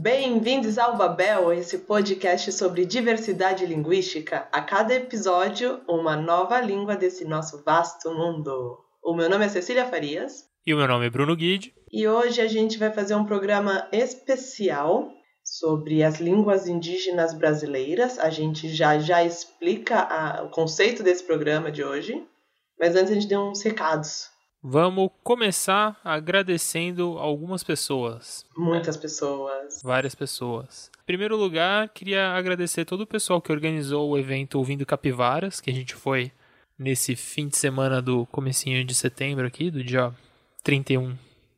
[0.00, 4.48] Bem-vindos ao Babel, esse podcast sobre diversidade linguística.
[4.52, 8.78] A cada episódio, uma nova língua desse nosso vasto mundo.
[9.02, 10.44] O meu nome é Cecília Farias.
[10.66, 11.72] E o meu nome é Bruno Guide.
[11.92, 15.10] E hoje a gente vai fazer um programa especial
[15.58, 18.18] sobre as línguas indígenas brasileiras.
[18.18, 22.26] A gente já já explica a, o conceito desse programa de hoje.
[22.80, 24.30] Mas antes a gente deu uns recados.
[24.62, 28.46] Vamos começar agradecendo algumas pessoas.
[28.56, 29.82] Muitas pessoas.
[29.82, 30.90] Várias pessoas.
[31.02, 35.70] Em primeiro lugar, queria agradecer todo o pessoal que organizou o evento Ouvindo Capivaras, que
[35.70, 36.32] a gente foi
[36.78, 40.14] nesse fim de semana do comecinho de setembro aqui, do dia
[40.64, 41.14] 31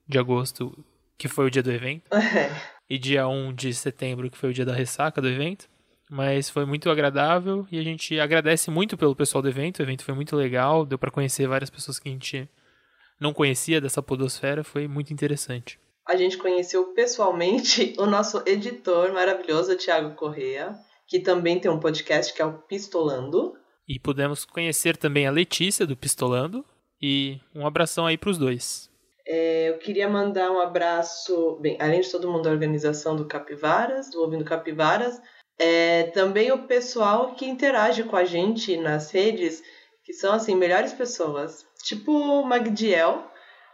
[0.08, 0.76] de agosto,
[1.16, 2.02] que foi o dia do evento.
[2.88, 5.68] e dia 1 de setembro, que foi o dia da ressaca do evento.
[6.10, 9.78] Mas foi muito agradável e a gente agradece muito pelo pessoal do evento.
[9.78, 12.48] O evento foi muito legal, deu para conhecer várias pessoas que a gente
[13.20, 15.78] não conhecia dessa podosfera, foi muito interessante.
[16.06, 20.76] A gente conheceu pessoalmente o nosso editor maravilhoso, Tiago Correa,
[21.08, 23.54] que também tem um podcast que é o Pistolando.
[23.88, 26.64] E pudemos conhecer também a Letícia do Pistolando.
[27.00, 28.90] E um abração aí para os dois.
[29.26, 34.10] É, eu queria mandar um abraço, bem, além de todo mundo da organização do Capivaras,
[34.10, 35.20] do Ouvindo Capivaras,
[35.58, 39.62] é, também o pessoal que interage com a gente nas redes,
[40.04, 43.30] que são assim melhores pessoas tipo Magdiel,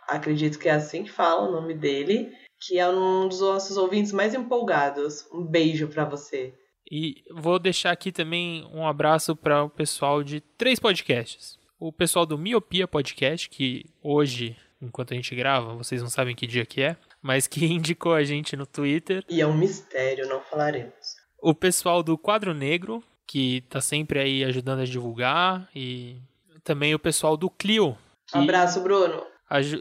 [0.08, 4.12] acredito que é assim que fala o nome dele, que é um dos nossos ouvintes
[4.12, 5.26] mais empolgados.
[5.32, 6.52] Um beijo para você.
[6.90, 11.56] E vou deixar aqui também um abraço para o pessoal de três podcasts.
[11.78, 16.46] O pessoal do Miopia Podcast, que hoje, enquanto a gente grava, vocês não sabem que
[16.46, 19.24] dia que é, mas que indicou a gente no Twitter.
[19.28, 20.94] E é um mistério, não falaremos.
[21.40, 26.16] O pessoal do Quadro Negro, que tá sempre aí ajudando a divulgar e
[26.62, 27.96] também o pessoal do Clio.
[28.26, 29.24] Que, Abraço, Bruno.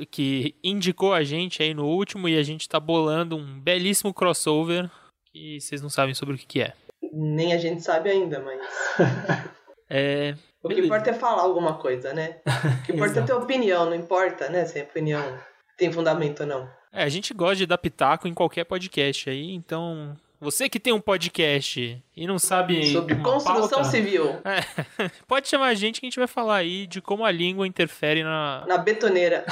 [0.09, 4.89] que indicou a gente aí no último e a gente tá bolando um belíssimo crossover
[5.25, 6.73] que vocês não sabem sobre o que, que é.
[7.11, 8.59] Nem a gente sabe ainda, mas.
[9.89, 10.35] é.
[10.61, 12.37] O que importa é falar alguma coisa, né?
[12.81, 14.65] O que importa é ter opinião, não importa, né?
[14.65, 15.37] Se a opinião
[15.77, 16.69] tem fundamento ou não.
[16.91, 20.93] É, a gente gosta de dar pitaco em qualquer podcast aí, então você que tem
[20.93, 22.93] um podcast e não sabe.
[22.93, 24.39] Sobre construção pauta, civil.
[24.45, 27.67] É, pode chamar a gente que a gente vai falar aí de como a língua
[27.67, 28.65] interfere na.
[28.65, 29.45] Na betoneira.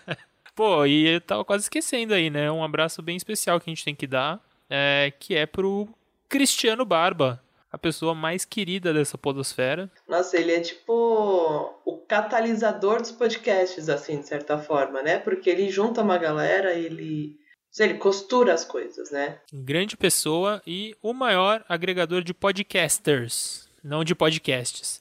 [0.54, 2.50] Pô, e eu tava quase esquecendo aí, né?
[2.50, 5.88] Um abraço bem especial que a gente tem que dar, é, que é pro
[6.28, 7.42] Cristiano Barba,
[7.74, 9.90] a pessoa mais querida dessa podosfera.
[10.08, 15.18] Nossa, ele é tipo o catalisador dos podcasts, assim, de certa forma, né?
[15.18, 17.36] Porque ele junta uma galera, ele
[17.76, 19.40] ele costura as coisas, né?
[19.52, 25.00] Grande pessoa e o maior agregador de podcasters, não de podcasts.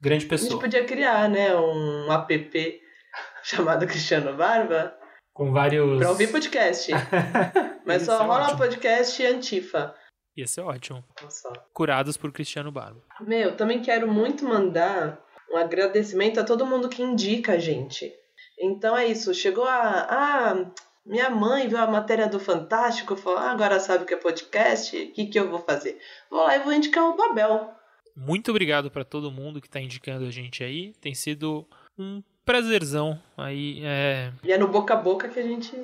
[0.00, 0.48] Grande pessoa.
[0.48, 2.80] A gente podia criar, né, um app
[3.44, 4.96] chamado Cristiano Barba.
[5.34, 5.98] Com vários.
[5.98, 6.90] Pra ouvir podcast.
[7.84, 8.58] Mas só rola ótimo.
[8.58, 9.94] podcast antifa.
[10.36, 11.02] Ia ser ótimo.
[11.22, 11.50] Nossa.
[11.72, 13.02] Curados por Cristiano Barba.
[13.20, 15.18] Meu, também quero muito mandar
[15.50, 18.12] um agradecimento a todo mundo que indica a gente.
[18.58, 19.32] Então é isso.
[19.34, 20.06] Chegou a.
[20.08, 20.70] Ah,
[21.04, 24.96] minha mãe viu a matéria do Fantástico falou: ah, agora sabe o que é podcast?
[24.96, 25.98] O que, que eu vou fazer?
[26.30, 27.70] Vou lá e vou indicar o Babel.
[28.14, 30.92] Muito obrigado para todo mundo que está indicando a gente aí.
[31.00, 31.66] Tem sido
[31.98, 33.82] um prazerzão aí.
[33.84, 34.32] É...
[34.42, 35.76] E é no boca a boca que a gente.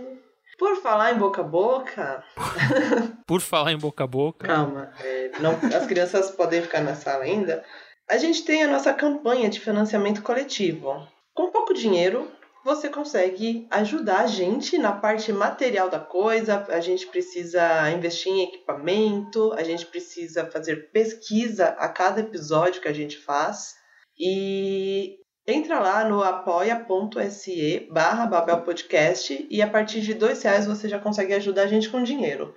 [0.58, 2.24] Por falar em boca a boca.
[3.26, 4.46] Por falar em boca a boca.
[4.46, 7.64] Calma, é, não, as crianças podem ficar na sala ainda.
[8.08, 11.06] A gente tem a nossa campanha de financiamento coletivo.
[11.34, 12.30] Com pouco dinheiro,
[12.64, 16.64] você consegue ajudar a gente na parte material da coisa.
[16.68, 22.88] A gente precisa investir em equipamento, a gente precisa fazer pesquisa a cada episódio que
[22.88, 23.74] a gente faz.
[24.18, 25.16] E
[25.46, 30.98] entra lá no apoia.se barra Babel Podcast e a partir de dois reais você já
[30.98, 32.54] consegue ajudar a gente com dinheiro.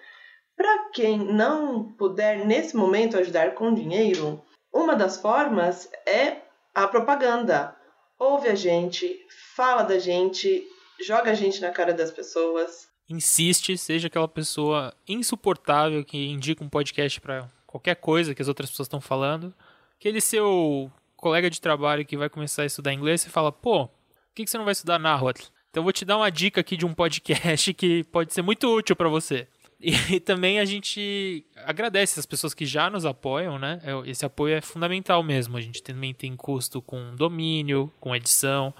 [0.56, 4.42] Para quem não puder nesse momento ajudar com dinheiro,
[4.74, 6.38] uma das formas é
[6.74, 7.76] a propaganda.
[8.18, 9.20] Ouve a gente,
[9.56, 10.66] fala da gente,
[11.02, 12.88] joga a gente na cara das pessoas.
[13.10, 18.70] Insiste, seja aquela pessoa insuportável que indica um podcast para qualquer coisa que as outras
[18.70, 19.54] pessoas estão falando.
[20.00, 20.92] Aquele seu
[21.26, 23.94] colega de trabalho que vai começar a estudar inglês e fala: pô, por
[24.36, 25.48] que, você não vai estudar Nahuatl?
[25.72, 28.68] Então eu vou te dar uma dica aqui de um podcast que pode ser muito
[28.72, 29.48] útil para você.
[29.82, 33.82] E, também a gente agradece as pessoas que já nos apoiam, né?
[33.84, 35.58] É, esse apoio é fundamental mesmo.
[35.58, 38.72] A gente também tem custo com domínio, com edição.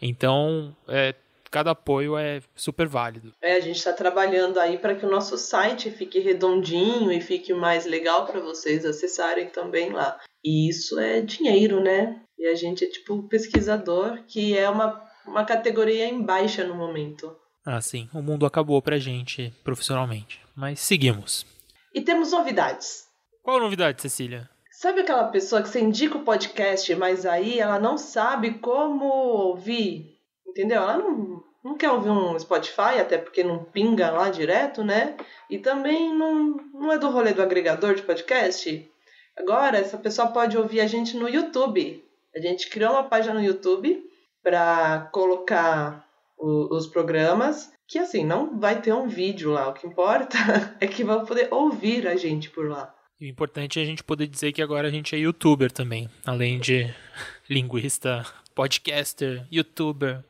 [0.00, 1.14] Então, é,
[1.50, 3.32] cada apoio é super válido.
[3.40, 7.54] É, a gente está trabalhando aí para que o nosso site fique redondinho e fique
[7.54, 10.20] mais legal para vocês acessarem também lá.
[10.44, 12.20] E isso é dinheiro, né?
[12.38, 17.34] E a gente é tipo pesquisador, que é uma, uma categoria em baixa no momento.
[17.64, 18.08] Ah, sim.
[18.12, 20.40] O mundo acabou pra gente profissionalmente.
[20.54, 21.46] Mas seguimos.
[21.94, 23.08] E temos novidades.
[23.42, 24.50] Qual novidade, Cecília?
[24.70, 30.18] Sabe aquela pessoa que você indica o podcast, mas aí ela não sabe como ouvir?
[30.46, 30.82] Entendeu?
[30.82, 35.16] Ela não, não quer ouvir um Spotify, até porque não pinga lá direto, né?
[35.48, 38.90] E também não, não é do rolê do agregador de podcast.
[39.36, 42.04] Agora, essa pessoa pode ouvir a gente no YouTube.
[42.34, 44.02] A gente criou uma página no YouTube
[44.42, 49.68] para colocar o, os programas, que assim, não vai ter um vídeo lá.
[49.68, 50.36] O que importa
[50.80, 52.94] é que vão poder ouvir a gente por lá.
[53.20, 56.08] E o importante é a gente poder dizer que agora a gente é youtuber também,
[56.26, 56.92] além de
[57.48, 60.24] linguista, podcaster, youtuber,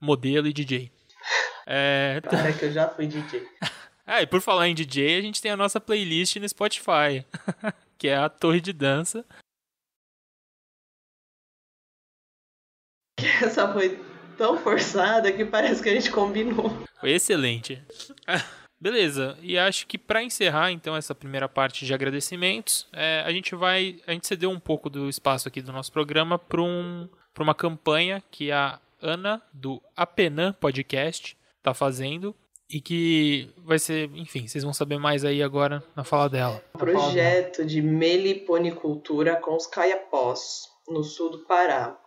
[0.00, 0.90] modelo e DJ.
[1.66, 3.46] É, Cara, que eu já fui DJ.
[4.06, 7.24] ah, e por falar em DJ, a gente tem a nossa playlist no Spotify,
[8.00, 9.26] que é a Torre de Dança.
[13.44, 14.02] Essa foi
[14.38, 16.70] tão forçada que parece que a gente combinou.
[16.98, 17.84] Foi excelente.
[18.80, 23.54] Beleza, e acho que para encerrar então essa primeira parte de agradecimentos, é, a gente
[23.54, 27.06] vai, a gente cedeu um pouco do espaço aqui do nosso programa para um,
[27.38, 32.34] uma campanha que a Ana do Apenan Podcast está fazendo
[32.70, 36.62] e que vai ser, enfim, vocês vão saber mais aí agora na fala dela.
[36.72, 41.98] Projeto de meliponicultura com os caiapós no sul do Pará.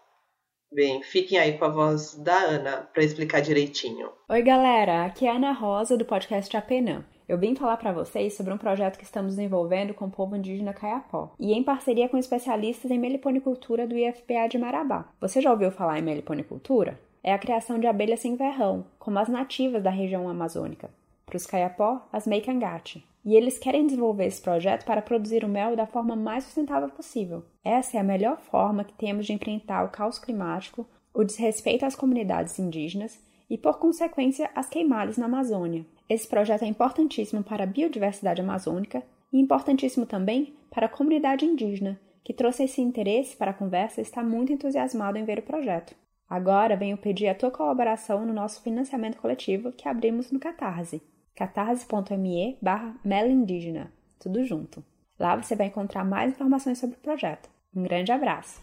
[0.74, 4.10] Bem, fiquem aí com a voz da Ana para explicar direitinho.
[4.27, 7.06] Oi, galera, aqui é a Ana Rosa do podcast Apenã.
[7.27, 10.74] Eu vim falar para vocês sobre um projeto que estamos desenvolvendo com o povo indígena
[10.74, 15.07] Caiapó e em parceria com especialistas em meliponicultura do IFPA de Marabá.
[15.21, 17.00] Você já ouviu falar em meliponicultura?
[17.24, 20.90] É a criação de abelhas sem verrão, como as nativas da região amazônica.
[21.25, 23.08] Para os Caiapó, as Meikangate.
[23.24, 27.46] E eles querem desenvolver esse projeto para produzir o mel da forma mais sustentável possível.
[27.64, 31.96] Essa é a melhor forma que temos de enfrentar o caos climático, o desrespeito às
[31.96, 33.18] comunidades indígenas
[33.50, 35.86] e, por consequência, as queimadas na Amazônia.
[36.10, 41.98] Esse projeto é importantíssimo para a biodiversidade amazônica e importantíssimo também para a comunidade indígena,
[42.22, 45.96] que trouxe esse interesse para a conversa e está muito entusiasmado em ver o projeto.
[46.33, 51.00] Agora venho pedir a tua colaboração no nosso financiamento coletivo que abrimos no Catarse
[51.35, 54.83] catarse.me barra Indígena, tudo junto.
[55.19, 57.51] Lá você vai encontrar mais informações sobre o projeto.
[57.75, 58.59] Um grande abraço!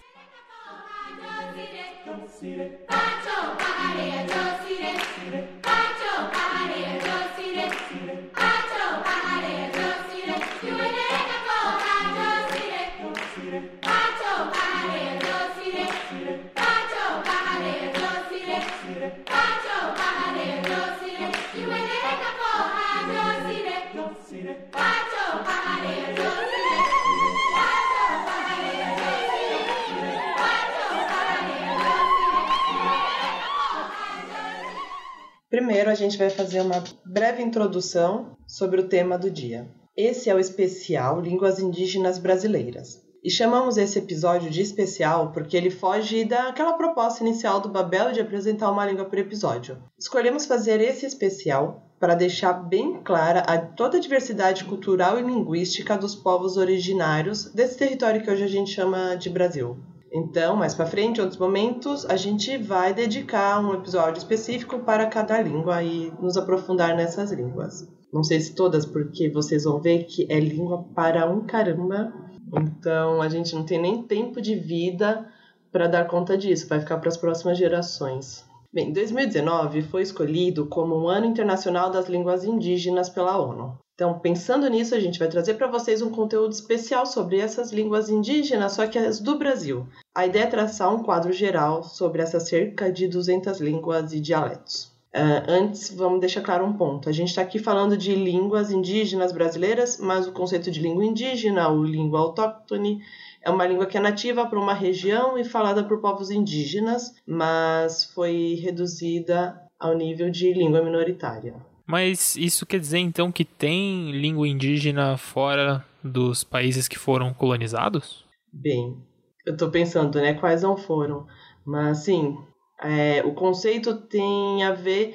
[35.90, 39.68] A gente vai fazer uma breve introdução sobre o tema do dia.
[39.96, 43.02] Esse é o especial Línguas Indígenas Brasileiras.
[43.22, 48.20] E chamamos esse episódio de especial porque ele foge daquela proposta inicial do Babel de
[48.20, 49.76] apresentar uma língua por episódio.
[49.98, 55.98] Escolhemos fazer esse especial para deixar bem clara a toda a diversidade cultural e linguística
[55.98, 59.76] dos povos originários desse território que hoje a gente chama de Brasil.
[60.12, 65.06] Então, mais para frente, em outros momentos, a gente vai dedicar um episódio específico para
[65.06, 67.88] cada língua e nos aprofundar nessas línguas.
[68.12, 72.12] Não sei se todas, porque vocês vão ver que é língua para um caramba.
[72.52, 75.28] Então, a gente não tem nem tempo de vida
[75.70, 78.44] para dar conta disso, vai ficar para as próximas gerações.
[78.72, 83.76] Bem, 2019 foi escolhido como o Ano Internacional das Línguas Indígenas pela ONU.
[83.96, 88.08] Então, pensando nisso, a gente vai trazer para vocês um conteúdo especial sobre essas línguas
[88.08, 89.88] indígenas, só que as do Brasil.
[90.14, 94.84] A ideia é traçar um quadro geral sobre essas cerca de 200 línguas e dialetos.
[95.12, 97.08] Uh, antes, vamos deixar claro um ponto.
[97.08, 101.68] A gente está aqui falando de línguas indígenas brasileiras, mas o conceito de língua indígena,
[101.68, 103.02] ou língua autóctone,
[103.42, 108.04] é uma língua que é nativa para uma região e falada por povos indígenas, mas
[108.04, 111.54] foi reduzida ao nível de língua minoritária.
[111.86, 118.24] Mas isso quer dizer então que tem língua indígena fora dos países que foram colonizados?
[118.52, 118.96] Bem,
[119.44, 121.26] eu estou pensando, né, quais não foram.
[121.64, 122.36] Mas sim,
[122.82, 125.14] é, o conceito tem a ver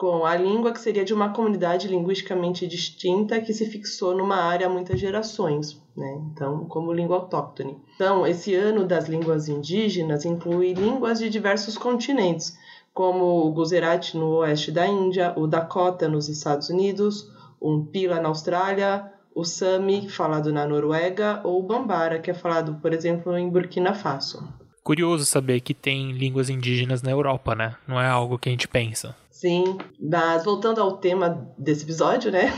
[0.00, 4.66] com a língua que seria de uma comunidade linguisticamente distinta que se fixou numa área
[4.66, 6.18] há muitas gerações, né?
[6.32, 7.76] Então, como língua autóctone.
[7.96, 12.56] Então, esse ano das línguas indígenas inclui línguas de diversos continentes,
[12.94, 17.30] como o Gujarati no oeste da Índia, o Dakota nos Estados Unidos,
[17.60, 22.78] o Pila na Austrália, o Sami, falado na Noruega, ou o Bambara, que é falado,
[22.80, 24.48] por exemplo, em Burkina Faso.
[24.82, 27.76] Curioso saber que tem línguas indígenas na Europa, né?
[27.86, 29.14] Não é algo que a gente pensa.
[29.40, 32.52] Sim, mas voltando ao tema desse episódio, né?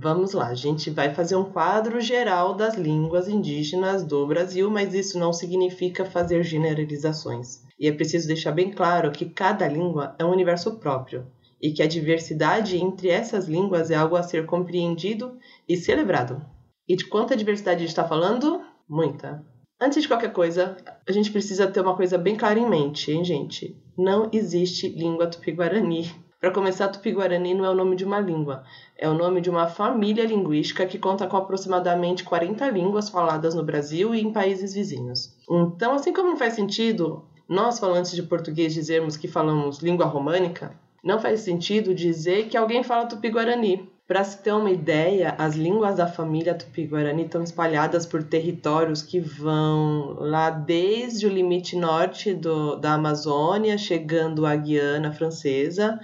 [0.00, 4.92] Vamos lá, a gente vai fazer um quadro geral das línguas indígenas do Brasil, mas
[4.92, 7.60] isso não significa fazer generalizações.
[7.78, 11.28] E é preciso deixar bem claro que cada língua é um universo próprio
[11.62, 15.38] e que a diversidade entre essas línguas é algo a ser compreendido
[15.68, 16.44] e celebrado.
[16.88, 18.60] E de quanta diversidade a gente está falando?
[18.88, 19.46] Muita.
[19.80, 20.76] Antes de qualquer coisa,
[21.08, 23.80] a gente precisa ter uma coisa bem clara em mente, hein, gente?
[24.02, 26.10] Não existe língua tupi-guarani.
[26.40, 28.64] Para começar, tupi-guarani não é o nome de uma língua,
[28.96, 33.62] é o nome de uma família linguística que conta com aproximadamente 40 línguas faladas no
[33.62, 35.36] Brasil e em países vizinhos.
[35.46, 40.72] Então, assim como não faz sentido nós falantes de português dizermos que falamos língua românica,
[41.04, 45.98] não faz sentido dizer que alguém fala tupi-guarani, para se ter uma ideia, as línguas
[45.98, 52.74] da família Tupi-Guarani estão espalhadas por territórios que vão lá desde o limite norte do,
[52.74, 56.00] da Amazônia, chegando à Guiana Francesa,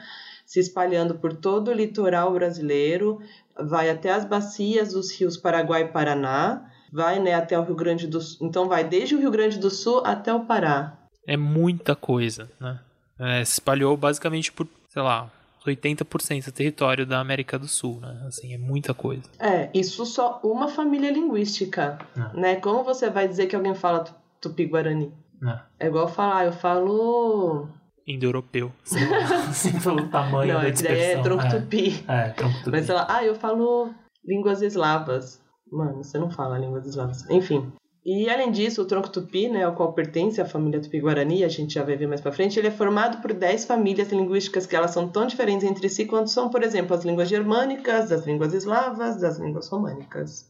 [0.46, 3.20] se espalhando por todo o litoral brasileiro,
[3.58, 8.06] vai até as bacias dos rios Paraguai e Paraná, vai né, até o Rio Grande
[8.06, 8.46] do Sul.
[8.46, 10.96] Então vai desde o Rio Grande do Sul até o Pará.
[11.26, 12.78] É muita coisa, né?
[13.18, 15.28] É, se espalhou basicamente por, sei lá,
[15.70, 18.25] 80% do território da América do Sul, né?
[18.26, 19.25] Assim, é muita coisa.
[19.38, 22.40] É, isso só uma família linguística, é.
[22.40, 22.56] né?
[22.56, 24.04] Como você vai dizer que alguém fala
[24.40, 25.12] tupi-guarani?
[25.42, 25.85] É.
[25.85, 27.68] é igual falar, eu falo...
[28.06, 28.73] Indo-europeu.
[29.49, 31.14] Assim, pelo tamanho Não, da dispersão.
[31.14, 32.04] Não, é tronco-tupi.
[32.08, 32.70] É, é tronco-tupi.
[32.70, 33.92] Mas sei lá, ah, eu falo
[34.25, 35.42] línguas eslavas.
[35.70, 37.28] Mano, você não fala línguas eslavas.
[37.28, 37.73] Enfim,
[38.08, 41.75] e além disso, o tronco tupi, né, ao qual pertence a família tupi-guarani, a gente
[41.75, 44.92] já vai ver mais para frente, ele é formado por 10 famílias linguísticas que elas
[44.92, 49.20] são tão diferentes entre si quanto são, por exemplo, as línguas germânicas, as línguas eslavas,
[49.20, 50.48] das línguas românicas.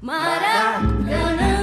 [0.00, 1.53] Maracanã.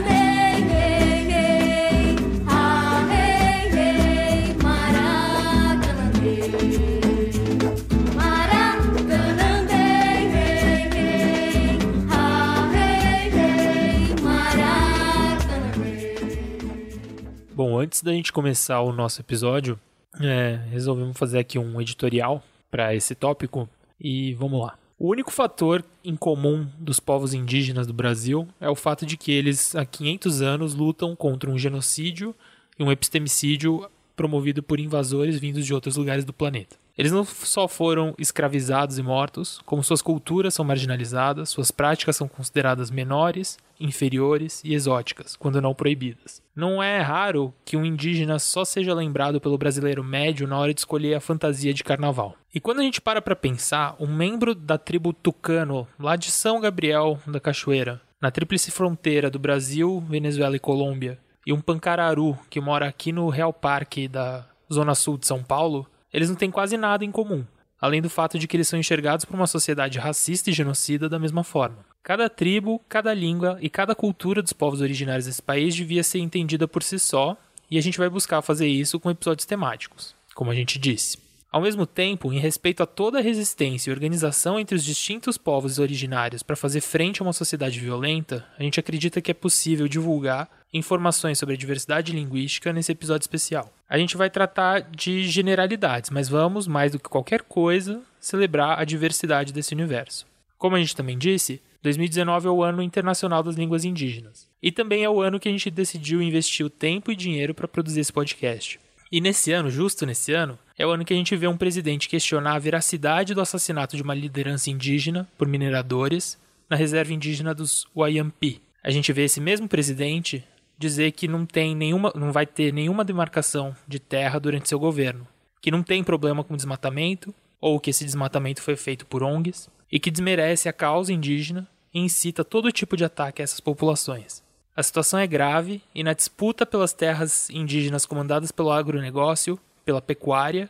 [17.53, 19.77] Bom, antes da gente começar o nosso episódio,
[20.21, 23.67] é, resolvemos fazer aqui um editorial para esse tópico
[23.99, 24.77] e vamos lá.
[24.97, 29.33] O único fator em comum dos povos indígenas do Brasil é o fato de que
[29.33, 32.33] eles há 500 anos lutam contra um genocídio
[32.79, 36.77] e um epistemicídio promovido por invasores vindos de outros lugares do planeta.
[36.97, 42.27] Eles não só foram escravizados e mortos, como suas culturas são marginalizadas, suas práticas são
[42.27, 46.41] consideradas menores, inferiores e exóticas, quando não proibidas.
[46.55, 50.81] Não é raro que um indígena só seja lembrado pelo brasileiro médio na hora de
[50.81, 52.35] escolher a fantasia de carnaval.
[52.53, 56.59] E quando a gente para para pensar, um membro da tribo Tucano, lá de São
[56.59, 62.61] Gabriel da Cachoeira, na tríplice fronteira do Brasil, Venezuela e Colômbia, e um pancararu que
[62.61, 66.77] mora aqui no Real Parque da Zona Sul de São Paulo, eles não têm quase
[66.77, 67.45] nada em comum,
[67.79, 71.19] além do fato de que eles são enxergados por uma sociedade racista e genocida da
[71.19, 71.85] mesma forma.
[72.03, 76.67] Cada tribo, cada língua e cada cultura dos povos originários desse país devia ser entendida
[76.67, 77.37] por si só,
[77.69, 81.17] e a gente vai buscar fazer isso com episódios temáticos, como a gente disse.
[81.51, 85.79] Ao mesmo tempo, em respeito a toda a resistência e organização entre os distintos povos
[85.79, 90.49] originários para fazer frente a uma sociedade violenta, a gente acredita que é possível divulgar
[90.73, 93.71] informações sobre a diversidade linguística nesse episódio especial.
[93.89, 98.85] A gente vai tratar de generalidades, mas vamos, mais do que qualquer coisa, celebrar a
[98.85, 100.25] diversidade desse universo.
[100.57, 104.47] Como a gente também disse, 2019 é o ano internacional das línguas indígenas.
[104.61, 107.67] E também é o ano que a gente decidiu investir o tempo e dinheiro para
[107.67, 108.79] produzir esse podcast.
[109.11, 112.07] E nesse ano, justo nesse ano, é o ano que a gente vê um presidente
[112.07, 117.85] questionar a veracidade do assassinato de uma liderança indígena por mineradores na reserva indígena dos
[117.93, 118.61] Wayampi.
[118.83, 120.43] A gente vê esse mesmo presidente
[120.81, 125.27] dizer que não tem nenhuma, não vai ter nenhuma demarcação de terra durante seu governo,
[125.61, 129.99] que não tem problema com desmatamento ou que esse desmatamento foi feito por ONGs e
[129.99, 134.43] que desmerece a causa indígena e incita todo tipo de ataque a essas populações.
[134.75, 140.69] A situação é grave e na disputa pelas terras indígenas comandadas pelo agronegócio, pela pecuária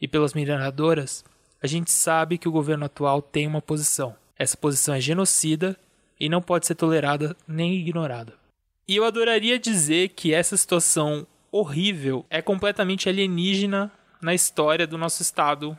[0.00, 1.24] e pelas mineradoras,
[1.60, 4.14] a gente sabe que o governo atual tem uma posição.
[4.38, 5.76] Essa posição é genocida
[6.20, 8.34] e não pode ser tolerada nem ignorada.
[8.88, 15.20] E eu adoraria dizer que essa situação horrível é completamente alienígena na história do nosso
[15.20, 15.76] Estado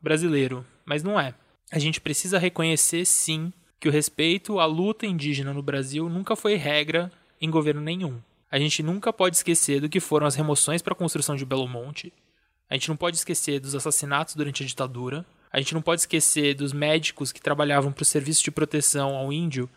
[0.00, 1.34] brasileiro, mas não é.
[1.72, 6.54] A gente precisa reconhecer, sim, que o respeito à luta indígena no Brasil nunca foi
[6.54, 8.20] regra em governo nenhum.
[8.48, 11.66] A gente nunca pode esquecer do que foram as remoções para a construção de Belo
[11.66, 12.12] Monte.
[12.70, 15.26] A gente não pode esquecer dos assassinatos durante a ditadura.
[15.52, 19.32] A gente não pode esquecer dos médicos que trabalhavam para o serviço de proteção ao
[19.32, 19.68] índio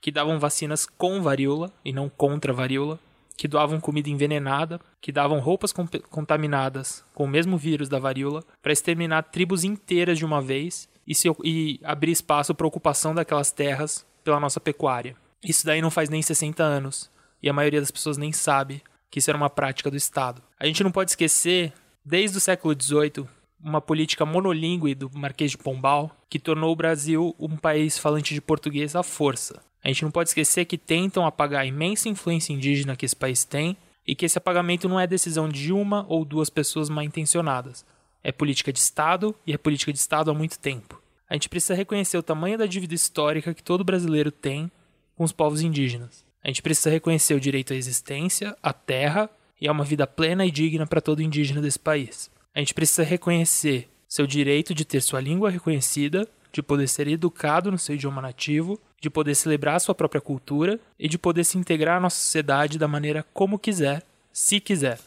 [0.00, 2.98] que davam vacinas com varíola e não contra varíola.
[3.38, 5.70] que doavam comida envenenada, que davam roupas
[6.08, 11.14] contaminadas com o mesmo vírus da varíola para exterminar tribos inteiras de uma vez e,
[11.14, 15.14] se, e abrir espaço para ocupação daquelas terras pela nossa pecuária.
[15.44, 17.10] Isso daí não faz nem 60 anos
[17.42, 20.42] e a maioria das pessoas nem sabe que isso era uma prática do Estado.
[20.58, 21.72] A gente não pode esquecer,
[22.04, 23.26] desde o século XVIII,
[23.62, 28.40] uma política monolíngue do Marquês de Pombal que tornou o Brasil um país falante de
[28.40, 29.62] português à força.
[29.86, 33.44] A gente não pode esquecer que tentam apagar a imensa influência indígena que esse país
[33.44, 37.86] tem e que esse apagamento não é decisão de uma ou duas pessoas mal intencionadas.
[38.20, 41.00] É política de Estado e é política de Estado há muito tempo.
[41.30, 44.72] A gente precisa reconhecer o tamanho da dívida histórica que todo brasileiro tem
[45.14, 46.24] com os povos indígenas.
[46.42, 50.44] A gente precisa reconhecer o direito à existência, à terra e a uma vida plena
[50.44, 52.28] e digna para todo indígena desse país.
[52.52, 57.70] A gente precisa reconhecer seu direito de ter sua língua reconhecida, de poder ser educado
[57.70, 61.56] no seu idioma nativo de poder celebrar a sua própria cultura e de poder se
[61.56, 64.98] integrar à nossa sociedade da maneira como quiser, se quiser.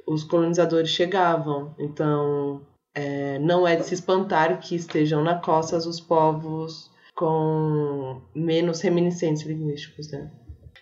[0.07, 1.75] os colonizadores chegavam.
[1.79, 2.63] Então,
[2.95, 9.43] é, não é de se espantar que estejam na costa os povos com menos reminiscentes
[9.43, 10.31] linguísticos, né?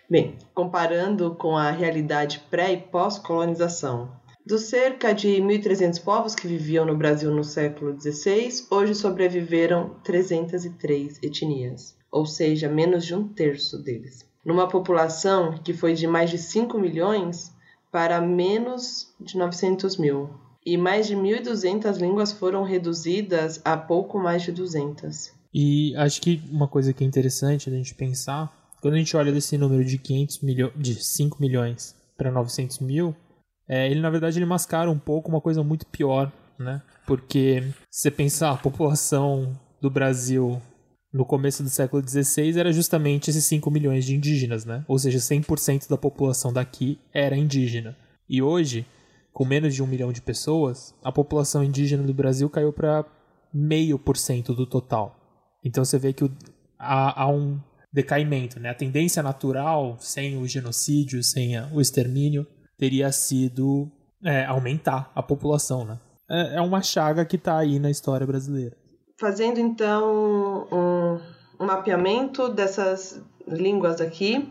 [0.09, 4.11] Bem, comparando com a realidade pré e pós-colonização,
[4.45, 11.19] dos cerca de 1.300 povos que viviam no Brasil no século XVI, hoje sobreviveram 303
[11.23, 14.25] etnias, ou seja, menos de um terço deles.
[14.45, 17.53] Numa população que foi de mais de 5 milhões
[17.91, 20.29] para menos de 900 mil.
[20.65, 25.31] E mais de 1.200 línguas foram reduzidas a pouco mais de 200.
[25.53, 28.51] E acho que uma coisa que é interessante a gente pensar,
[28.81, 33.15] quando a gente olha desse número de 500 milhões, de 5 milhões para 900 mil,
[33.67, 36.81] é, ele na verdade ele mascara um pouco uma coisa muito pior, né?
[37.05, 40.61] Porque se você pensar a população do Brasil
[41.13, 44.83] no começo do século XVI era justamente esses 5 milhões de indígenas, né?
[44.87, 47.95] Ou seja, 100% da população daqui era indígena.
[48.27, 48.85] E hoje,
[49.31, 53.05] com menos de um milhão de pessoas, a população indígena do Brasil caiu para
[53.53, 55.15] meio por cento do total.
[55.63, 56.31] Então você vê que o,
[56.79, 57.59] há, há, um
[57.91, 58.69] decaimento, né?
[58.69, 62.47] A tendência natural, sem o genocídio, sem a, o extermínio,
[62.83, 63.89] teria sido
[64.21, 65.97] é, aumentar a população, né?
[66.29, 68.75] É, é uma chaga que está aí na história brasileira.
[69.17, 74.49] Fazendo então um, um mapeamento dessas línguas aqui,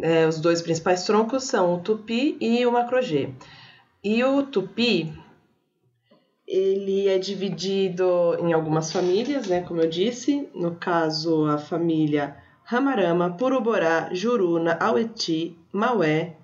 [0.00, 3.34] é, os dois principais troncos são o tupi e o macro-G.
[4.02, 5.12] E o tupi,
[6.48, 13.36] ele é dividido em algumas famílias, né, como eu disse, no caso a família Ramarama,
[13.36, 16.36] Puruborá, Juruna, Aueti, Maué,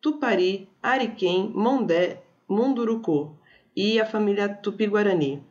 [0.00, 3.36] Tupari, Ariquém, Mondé, Munduruku
[3.76, 5.42] e a família Tupi-Guarani.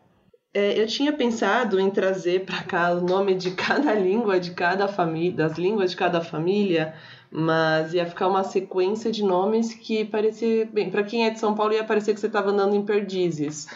[0.52, 4.88] É, eu tinha pensado em trazer para cá o nome de cada língua de cada
[4.88, 6.96] família, das línguas de cada família,
[7.32, 11.54] mas ia ficar uma sequência de nomes que parecia, bem, para quem é de São
[11.54, 13.68] Paulo ia parecer que você estava andando em perdizes.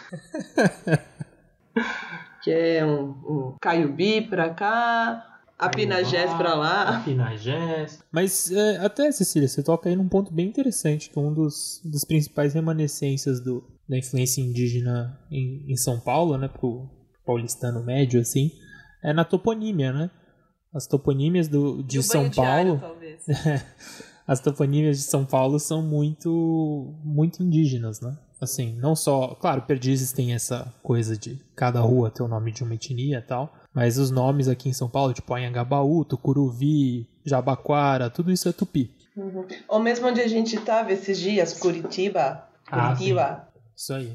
[2.42, 6.96] que é um, um Caiubi pra cá, a Pinagés pra lá.
[6.96, 8.02] A Pinagés.
[8.10, 11.80] Mas é, até, Cecília, você toca aí num ponto bem interessante, que é um dos,
[11.84, 16.88] das principais remanescências do, da influência indígena em, em São Paulo, né, pro
[17.24, 18.50] paulistano médio, assim,
[19.02, 20.10] é na toponímia, né?
[20.74, 22.80] As toponímias do, de São Paulo...
[24.26, 28.16] as toponímias de São Paulo são muito muito indígenas, né?
[28.40, 32.62] Assim, não só, claro, Perdizes tem essa coisa de cada rua ter o nome de
[32.62, 38.08] uma etnia e tal, mas os nomes aqui em São Paulo, tipo Anhangabaú, Tucuruvi, Jabaquara,
[38.08, 38.90] tudo isso é tupi.
[39.16, 39.46] Uhum.
[39.68, 42.48] Ou mesmo onde a gente estava esses dias, Curitiba.
[42.68, 43.22] Curitiba.
[43.22, 44.12] Ah, isso aí.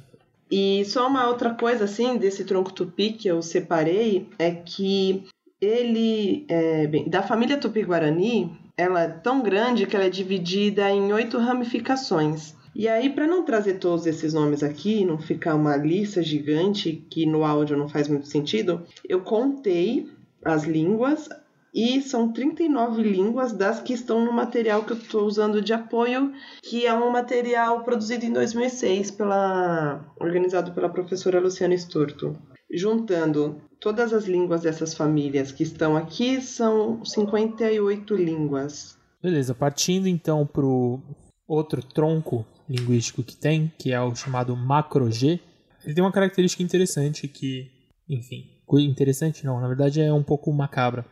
[0.49, 5.25] E só uma outra coisa, assim, desse tronco tupi que eu separei é que
[5.61, 11.11] ele, é, bem, da família tupi-guarani, ela é tão grande que ela é dividida em
[11.13, 12.55] oito ramificações.
[12.79, 17.25] E aí, para não trazer todos esses nomes aqui, não ficar uma lista gigante que
[17.25, 20.09] no áudio não faz muito sentido, eu contei
[20.45, 21.27] as línguas
[21.75, 26.31] e são 39 línguas das que estão no material que eu estou usando de apoio,
[26.63, 32.37] que é um material produzido em 2006 pela organizado pela professora Luciana Sturto.
[32.71, 38.97] Juntando todas as línguas dessas famílias que estão aqui, são 58 línguas.
[39.21, 41.01] Beleza, partindo então para o
[41.45, 45.39] outro tronco linguístico que tem, que é o chamado macro-G,
[45.83, 47.69] ele tem uma característica interessante que,
[48.07, 48.43] enfim,
[48.77, 51.05] interessante não, na verdade é um pouco macabra,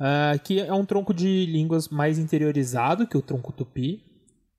[0.00, 4.02] uh, que é um tronco de línguas mais interiorizado que o tronco tupi,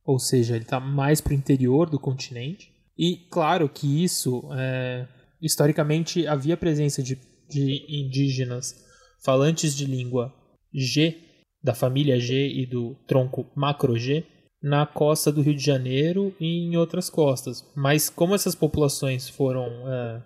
[0.06, 2.72] ou seja, ele está mais para o interior do continente.
[2.98, 5.08] E claro que isso, é,
[5.42, 8.86] historicamente, havia presença de, de indígenas
[9.24, 10.32] falantes de língua
[10.72, 11.18] G,
[11.64, 14.24] da família G e do tronco macro-G,
[14.66, 17.64] na costa do Rio de Janeiro e em outras costas.
[17.76, 20.24] Mas como essas populações foram é,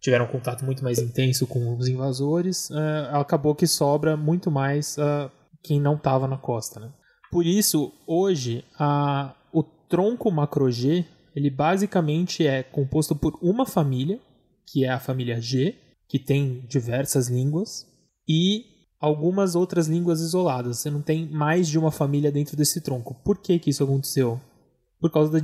[0.00, 5.30] tiveram contato muito mais intenso com os invasores, é, acabou que sobra muito mais é,
[5.62, 6.80] quem não estava na costa.
[6.80, 6.90] Né?
[7.30, 11.04] Por isso, hoje, a, o tronco macro-G
[11.36, 14.18] ele basicamente é composto por uma família,
[14.66, 15.74] que é a família G,
[16.08, 17.86] que tem diversas línguas,
[18.26, 18.71] e
[19.02, 20.78] algumas outras línguas isoladas.
[20.78, 23.14] Você não tem mais de uma família dentro desse tronco.
[23.24, 24.40] Por que, que isso aconteceu?
[25.00, 25.40] Por causa da,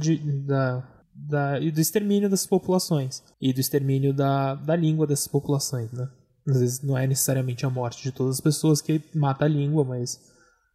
[0.46, 6.08] da, da, do extermínio dessas populações e do extermínio da, da língua dessas populações, né?
[6.48, 9.84] Às vezes não é necessariamente a morte de todas as pessoas que mata a língua,
[9.84, 10.18] mas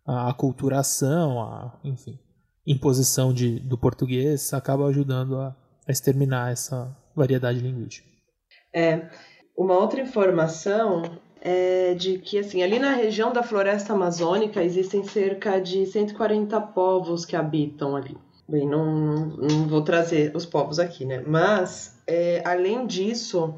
[0.05, 2.19] a aculturação, a, enfim,
[2.67, 5.55] imposição de, do português acaba ajudando a,
[5.87, 8.07] a exterminar essa variedade linguística.
[8.75, 9.09] É,
[9.57, 15.59] uma outra informação é de que assim ali na região da floresta amazônica existem cerca
[15.59, 18.15] de 140 povos que habitam ali.
[18.47, 21.21] Bem, não, não, vou trazer os povos aqui, né?
[21.27, 23.53] Mas é, além disso,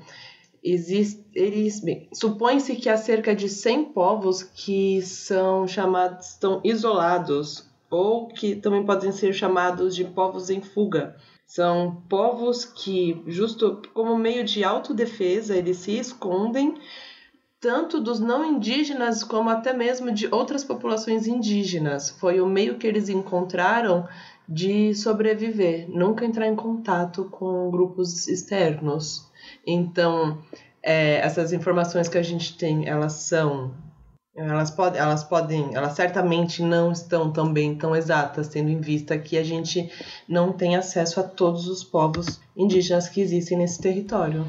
[0.63, 8.27] existe, eles supõe-se que há cerca de 100 povos que são chamados, estão isolados ou
[8.27, 11.15] que também podem ser chamados de povos em fuga.
[11.45, 16.73] São povos que, justo como meio de autodefesa, eles se escondem
[17.65, 22.11] tanto dos não indígenas como até mesmo de outras populações indígenas.
[22.11, 24.07] Foi o meio que eles encontraram
[24.47, 29.25] de sobreviver, nunca entrar em contato com grupos externos.
[29.65, 30.37] Então,
[30.83, 33.73] é, essas informações que a gente tem, elas são
[34.35, 39.39] elas podem, elas podem, elas certamente não estão também tão exatas, tendo em vista que
[39.39, 39.89] a gente
[40.29, 44.45] não tem acesso a todos os povos indígenas que existem nesse território.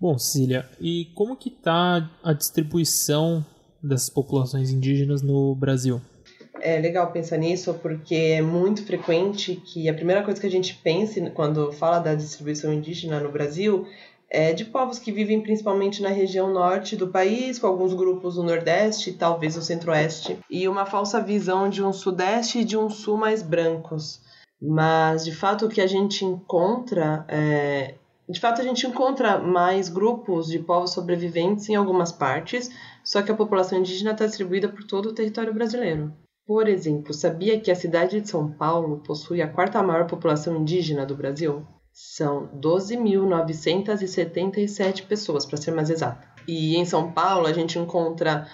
[0.00, 3.44] Bom, Cília, e como que está a distribuição
[3.82, 6.00] das populações indígenas no Brasil?
[6.60, 10.74] É legal pensar nisso porque é muito frequente que a primeira coisa que a gente
[10.76, 13.86] pense quando fala da distribuição indígena no Brasil
[14.30, 18.42] é de povos que vivem principalmente na região norte do país, com alguns grupos no
[18.42, 22.90] nordeste e talvez no centro-oeste, e uma falsa visão de um sudeste e de um
[22.90, 24.20] sul mais brancos.
[24.60, 27.94] Mas, de fato, o que a gente encontra é,
[28.28, 32.70] de fato, a gente encontra mais grupos de povos sobreviventes em algumas partes,
[33.02, 36.10] só que a população indígena está distribuída por todo o território brasileiro.
[36.46, 41.04] Por exemplo, sabia que a cidade de São Paulo possui a quarta maior população indígena
[41.04, 41.66] do Brasil?
[41.92, 46.26] São 12.977 pessoas, para ser mais exata.
[46.48, 48.48] E em São Paulo a gente encontra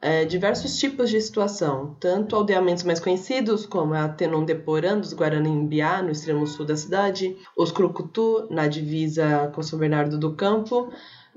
[0.00, 6.10] é, diversos tipos de situação, tanto aldeamentos mais conhecidos, como a Tenondeporã dos Guarani-Imbiá, no
[6.10, 10.92] extremo sul da cidade, os Crucutu, na divisa com São Bernardo do Campo,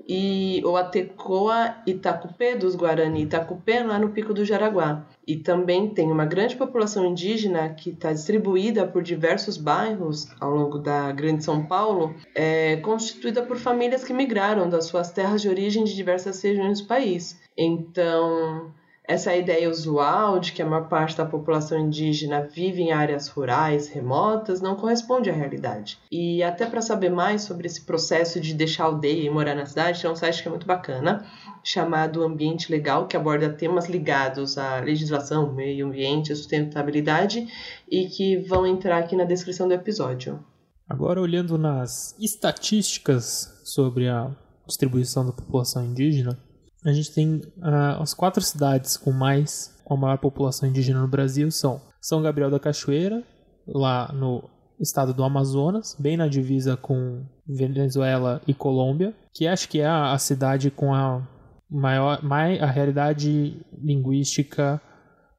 [0.07, 5.05] e o Atecoa Itacupê, dos Guarani Itacupê, lá no Pico do Jaraguá.
[5.27, 10.79] E também tem uma grande população indígena que está distribuída por diversos bairros ao longo
[10.79, 15.83] da Grande São Paulo, é, constituída por famílias que migraram das suas terras de origem
[15.83, 17.39] de diversas regiões do país.
[17.55, 18.71] Então,
[19.09, 23.89] essa ideia usual de que a maior parte da população indígena vive em áreas rurais,
[23.89, 25.97] remotas, não corresponde à realidade.
[26.11, 29.65] E até para saber mais sobre esse processo de deixar a aldeia e morar na
[29.65, 31.25] cidade, tem um site que é muito bacana,
[31.63, 37.47] chamado Ambiente Legal, que aborda temas ligados à legislação, meio ambiente, sustentabilidade
[37.89, 40.39] e que vão entrar aqui na descrição do episódio.
[40.87, 44.29] Agora, olhando nas estatísticas sobre a
[44.67, 46.37] distribuição da população indígena,
[46.85, 51.07] a gente tem uh, as quatro cidades com mais com a maior população indígena no
[51.07, 53.23] Brasil são São Gabriel da Cachoeira,
[53.67, 54.47] lá no
[54.79, 60.13] estado do Amazonas, bem na divisa com Venezuela e Colômbia, que acho que é a,
[60.13, 61.27] a cidade com a
[61.69, 64.81] maior mais, a realidade linguística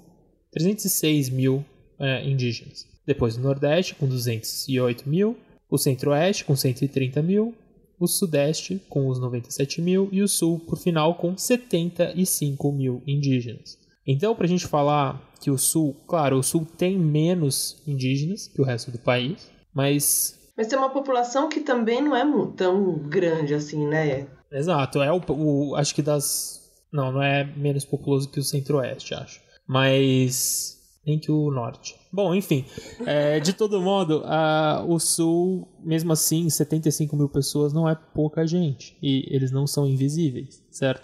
[0.53, 1.65] 306 mil
[1.99, 2.87] é, indígenas.
[3.07, 5.37] Depois o Nordeste, com 208 mil,
[5.71, 7.55] o Centro-Oeste, com 130 mil,
[7.99, 13.79] o Sudeste, com os 97 mil, e o Sul, por final, com 75 mil indígenas.
[14.07, 18.61] Então, para a gente falar que o Sul, claro, o Sul tem menos indígenas que
[18.61, 20.39] o resto do país, mas.
[20.57, 22.25] Mas tem uma população que também não é
[22.57, 24.27] tão grande assim, né?
[24.51, 26.71] Exato, é o, o acho que das.
[26.93, 29.41] Não, não é menos populoso que o Centro-Oeste, acho.
[29.67, 30.76] Mas
[31.07, 31.95] nem que o norte.
[32.12, 32.64] Bom, enfim,
[33.07, 38.47] é, de todo modo, a, o sul, mesmo assim, 75 mil pessoas não é pouca
[38.47, 38.97] gente.
[39.01, 41.03] E eles não são invisíveis, certo?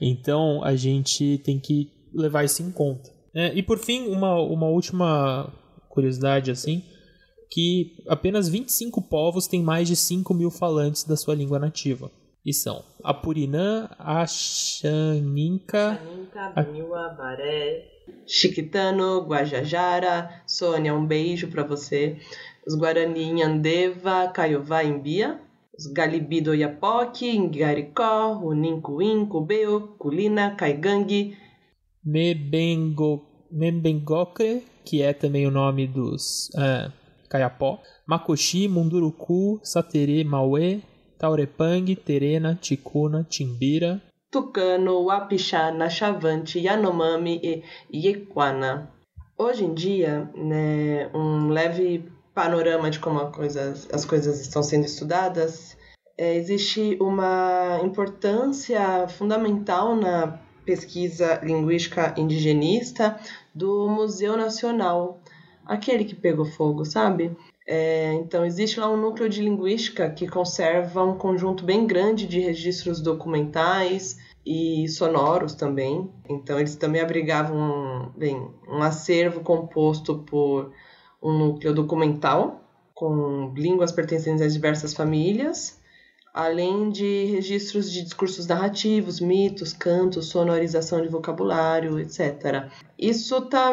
[0.00, 3.14] Então a gente tem que levar isso em conta.
[3.32, 5.52] É, e por fim, uma, uma última
[5.88, 6.82] curiosidade assim,
[7.50, 12.10] que apenas 25 povos têm mais de 5 mil falantes da sua língua nativa.
[12.44, 16.00] E são Apurinã, Axaninca...
[16.54, 17.95] Axaninca, Baré,
[18.26, 22.16] Chiquitano, Guajajara, Sônia, um beijo para você.
[22.66, 25.40] Os Guarani Inhandeva, Caiová, Imbia.
[25.78, 31.36] Os Galibi do Iapoque, Ingaricó, Unincuim, Cubeu, Culina, Caigangue.
[32.04, 33.26] Mebengo,
[34.84, 36.90] que é também o nome dos uh,
[37.28, 37.80] Caiapó.
[38.06, 40.80] Macoxi, Munduruku, Saterê, Mauê,
[41.18, 44.00] Taurepang, Terena, Ticuna, Timbira,
[44.36, 47.40] Tucano, Wapixá, Nachavante, Yanomami
[47.90, 48.92] e Yequana.
[49.38, 55.74] Hoje em dia, né, um leve panorama de como coisa, as coisas estão sendo estudadas,
[56.18, 63.18] é, existe uma importância fundamental na pesquisa linguística indigenista
[63.54, 65.18] do Museu Nacional,
[65.64, 67.34] aquele que pegou fogo, sabe?
[67.66, 72.38] É, então, existe lá um núcleo de linguística que conserva um conjunto bem grande de
[72.38, 76.08] registros documentais e sonoros também.
[76.30, 80.70] Então, eles também abrigavam bem, um acervo composto por
[81.20, 82.62] um núcleo documental,
[82.94, 85.80] com línguas pertencentes às diversas famílias,
[86.32, 92.68] além de registros de discursos narrativos, mitos, cantos, sonorização de vocabulário, etc.
[92.96, 93.72] Isso está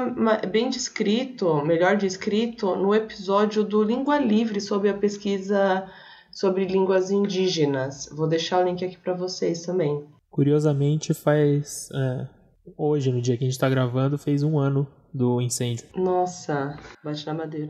[0.50, 5.88] bem descrito, melhor descrito, no episódio do Língua Livre sobre a pesquisa
[6.32, 8.10] sobre línguas indígenas.
[8.12, 10.04] Vou deixar o link aqui para vocês também.
[10.34, 11.92] Curiosamente, faz.
[11.94, 12.28] É,
[12.76, 15.86] hoje, no dia que a gente está gravando, fez um ano do incêndio.
[15.96, 17.70] Nossa, bate na madeira.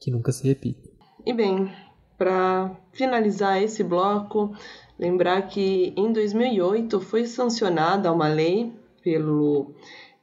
[0.00, 0.88] Que nunca se repita.
[1.26, 1.70] E bem,
[2.16, 4.56] para finalizar esse bloco,
[4.98, 9.74] lembrar que em 2008 foi sancionada uma lei pelo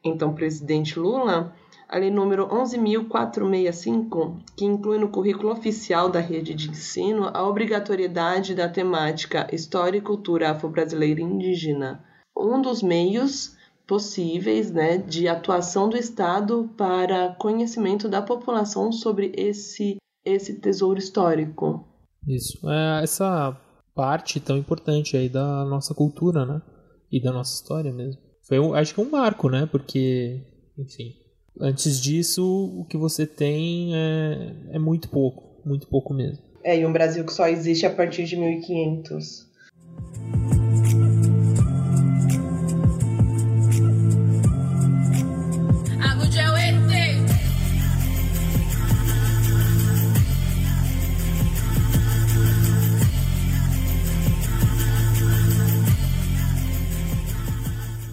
[0.04, 1.54] então presidente Lula,
[1.90, 8.54] a lei número 11.465, que inclui no currículo oficial da rede de ensino a obrigatoriedade
[8.54, 12.04] da temática História e Cultura Afro-Brasileira e Indígena.
[12.38, 13.56] Um dos meios
[13.88, 19.96] possíveis né, de atuação do Estado para conhecimento da população sobre esse,
[20.26, 21.88] esse tesouro histórico.
[22.28, 22.70] Isso.
[22.70, 23.58] É essa
[23.96, 26.62] parte tão importante aí da nossa cultura, né?
[27.10, 28.22] E da nossa história mesmo.
[28.46, 29.66] Foi, acho que um marco, né?
[29.66, 30.44] Porque,
[30.78, 31.14] enfim,
[31.60, 32.44] antes disso,
[32.78, 35.44] o que você tem é, é muito pouco.
[35.66, 36.44] Muito pouco mesmo.
[36.64, 39.48] É, e um Brasil que só existe a partir de 1500.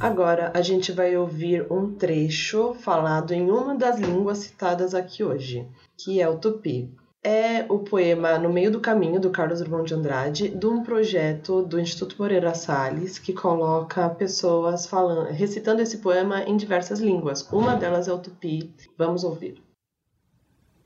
[0.04, 5.66] Agora a gente vai ouvir um trecho falado em uma das línguas citadas aqui hoje,
[5.96, 6.94] que é o tupi.
[7.22, 11.62] É o poema No Meio do Caminho, do Carlos Drummond de Andrade, de um projeto
[11.62, 17.40] do Instituto Moreira Salles, que coloca pessoas falando, recitando esse poema em diversas línguas.
[17.50, 18.74] Uma delas é o tupi.
[18.98, 19.62] Vamos ouvir.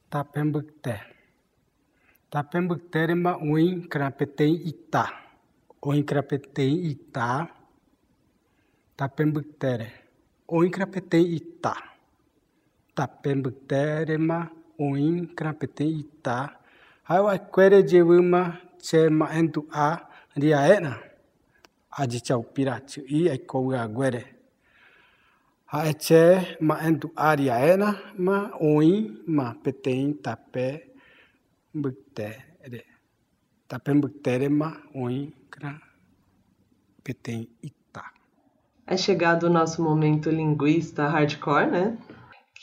[0.09, 0.94] Tapembukte.
[2.31, 5.11] Tapembukte ma uin krapetei ita.
[5.85, 7.57] Uin krapetei ita
[8.98, 9.88] tapembuktere.
[10.50, 11.74] Oin krapete ita.
[12.96, 14.42] Tapembuktere ma
[14.78, 16.38] oin krapete ita.
[17.08, 18.42] Hawa kwere jewuma
[18.82, 19.88] che ma entu a
[20.34, 20.92] ria ena.
[21.98, 24.22] Aji chau pirachu i ai kou a gwere.
[25.70, 27.90] Ha e che ma entu a ria ena
[28.26, 30.66] ma oin ma petein tape
[31.72, 32.48] buktere
[33.68, 35.72] tapembuktere ma oin kra
[37.04, 37.77] petein ita
[38.88, 41.98] é chegado o nosso momento linguista hardcore, né?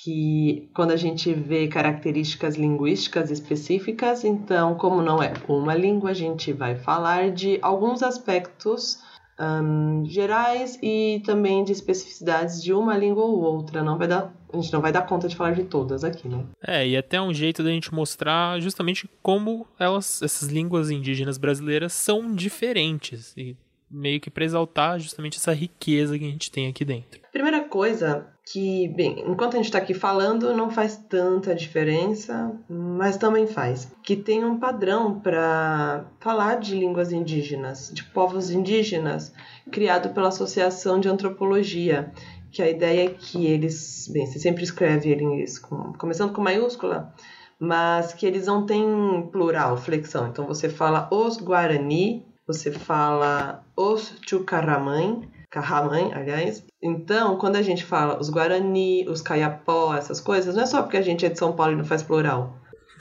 [0.03, 6.13] Que quando a gente vê características linguísticas específicas, então, como não é uma língua, a
[6.13, 8.99] gente vai falar de alguns aspectos
[9.39, 13.83] um, gerais e também de especificidades de uma língua ou outra.
[13.83, 16.43] Não vai dar, a gente não vai dar conta de falar de todas aqui, né?
[16.65, 21.93] É, e até um jeito da gente mostrar justamente como elas, essas línguas indígenas brasileiras
[21.93, 23.33] são diferentes.
[23.37, 23.55] E
[23.95, 27.21] meio que para exaltar justamente essa riqueza que a gente tem aqui dentro.
[27.31, 33.17] Primeira coisa que, bem, enquanto a gente está aqui falando, não faz tanta diferença, mas
[33.17, 33.91] também faz.
[34.03, 39.33] Que tem um padrão para falar de línguas indígenas, de povos indígenas,
[39.71, 42.11] criado pela Associação de Antropologia,
[42.51, 47.13] que a ideia é que eles, bem, você sempre escreve eles com, começando com maiúscula,
[47.59, 50.27] mas que eles não têm plural, flexão.
[50.27, 56.65] Então você fala os Guarani você fala os Chucaramãe, Carramãe, aliás.
[56.81, 60.97] Então, quando a gente fala os Guarani, os Caiapó, essas coisas, não é só porque
[60.97, 62.57] a gente é de São Paulo e não faz plural.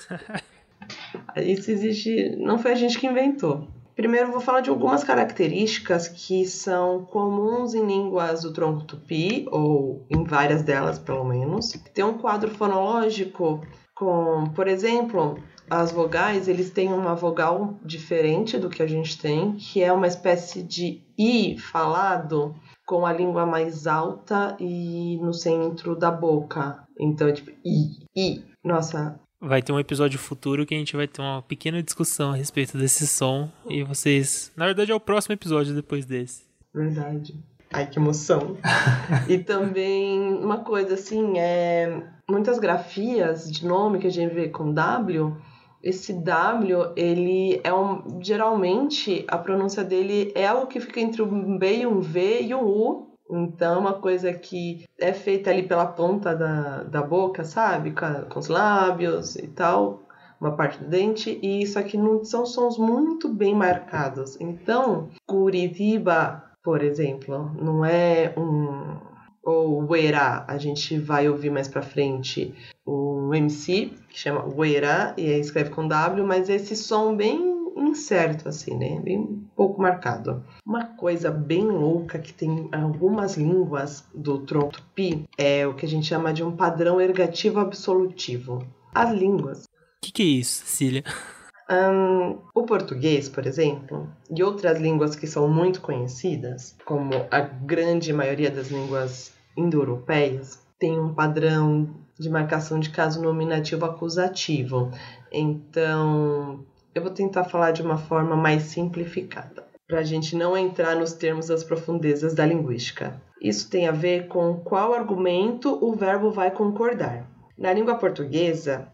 [1.37, 2.37] Isso existe.
[2.37, 3.67] Não foi a gente que inventou.
[3.97, 10.05] Primeiro, vou falar de algumas características que são comuns em línguas do tronco tupi, ou
[10.11, 11.73] em várias delas, pelo menos.
[11.93, 18.69] Tem um quadro fonológico com, por exemplo, as vogais, eles têm uma vogal diferente do
[18.69, 22.55] que a gente tem, que é uma espécie de i falado
[22.87, 26.85] com a língua mais alta e no centro da boca.
[26.99, 28.45] Então, é tipo i, i.
[28.63, 29.19] Nossa.
[29.41, 32.79] Vai ter um episódio futuro que a gente vai ter uma pequena discussão a respeito
[32.79, 36.45] desse som e vocês, na verdade é o próximo episódio depois desse.
[36.75, 37.35] Verdade.
[37.71, 38.57] Ai, que emoção.
[39.29, 44.73] e também uma coisa assim, é muitas grafias de nome que a gente vê com
[44.73, 45.37] W,
[45.85, 48.19] esse W, ele é um.
[48.23, 52.55] Geralmente a pronúncia dele é algo que fica entre um B e um V e
[52.55, 53.15] um U.
[53.31, 57.93] Então, uma coisa que é feita ali pela ponta da, da boca, sabe?
[57.93, 60.03] Com, com os lábios e tal,
[60.41, 61.39] uma parte do dente.
[61.43, 64.41] E isso aqui não são sons muito bem marcados.
[64.41, 69.14] Então, Curitiba, por exemplo, não é um
[69.45, 72.55] ou Weirá, a gente vai ouvir mais pra frente
[72.87, 78.77] um MC que chama Weirá e escreve com W, mas esse som bem incerto assim,
[78.77, 79.01] né?
[79.01, 80.45] Bem pouco marcado.
[80.67, 85.89] Uma coisa bem louca que tem algumas línguas do tronco tupi é o que a
[85.89, 88.67] gente chama de um padrão ergativo absolutivo.
[88.95, 89.65] As línguas.
[89.65, 89.67] O
[90.03, 91.05] que, que é isso, Cecília?
[91.71, 98.13] Um, o português, por exemplo, e outras línguas que são muito conhecidas, como a grande
[98.13, 101.89] maioria das línguas indo-europeias, tem um padrão
[102.19, 104.91] de marcação de caso nominativo acusativo.
[105.33, 110.95] Então, eu vou tentar falar de uma forma mais simplificada, para a gente não entrar
[110.95, 113.21] nos termos das profundezas da linguística.
[113.41, 117.27] Isso tem a ver com qual argumento o verbo vai concordar.
[117.57, 118.89] Na língua portuguesa,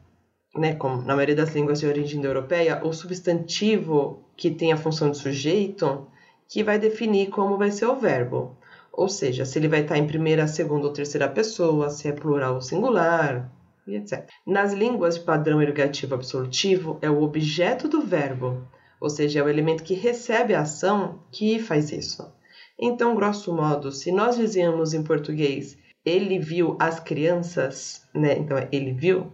[0.55, 5.11] né, como na maioria das línguas de origem europeia, o substantivo que tem a função
[5.11, 6.07] de sujeito
[6.49, 8.57] que vai definir como vai ser o verbo.
[8.93, 12.55] Ou seja, se ele vai estar em primeira, segunda ou terceira pessoa, se é plural
[12.55, 13.51] ou singular,
[13.87, 14.29] e etc.
[14.47, 18.67] Nas línguas de padrão ergativo absolutivo, é o objeto do verbo,
[19.01, 22.31] ou seja, é o elemento que recebe a ação que faz isso.
[22.79, 28.39] Então, grosso modo, se nós dizemos em português ele viu as crianças, né?
[28.39, 29.33] Então, ele viu.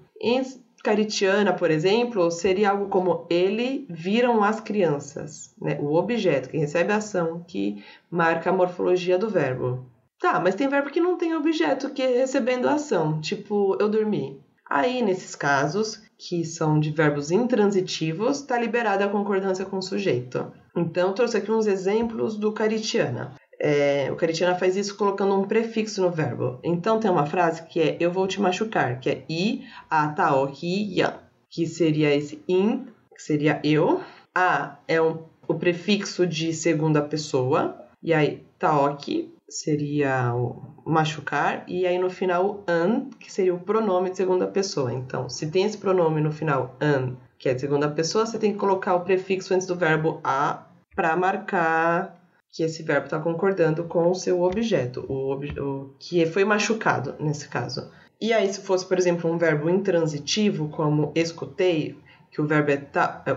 [0.83, 5.79] Caritiana, por exemplo, seria algo como ele viram as crianças, né?
[5.81, 9.87] O objeto que recebe a ação que marca a morfologia do verbo.
[10.19, 13.89] Tá, mas tem verbo que não tem objeto que é recebendo a ação, tipo eu
[13.89, 14.41] dormi.
[14.69, 20.51] Aí, nesses casos, que são de verbos intransitivos, está liberada a concordância com o sujeito.
[20.77, 23.33] Então, trouxe aqui uns exemplos do caritiana.
[23.59, 26.59] É, o Caritiana faz isso colocando um prefixo no verbo.
[26.63, 30.99] Então tem uma frase que é eu vou te machucar, que é i a taoki
[30.99, 34.01] ya, que seria esse in, que seria eu.
[34.35, 41.87] A é um, o prefixo de segunda pessoa, e aí taoki seria o machucar, e
[41.87, 44.93] aí no final an, que seria o pronome de segunda pessoa.
[44.93, 48.53] Então, se tem esse pronome no final an, que é de segunda pessoa, você tem
[48.53, 52.16] que colocar o prefixo antes do verbo a para marcar
[52.57, 57.15] que esse verbo está concordando com o seu objeto, o, ob o que foi machucado
[57.21, 57.91] nesse caso.
[58.19, 61.99] E aí, se fosse, por exemplo, um verbo intransitivo, como escutei,
[62.31, 63.37] que o verbo é, ta, é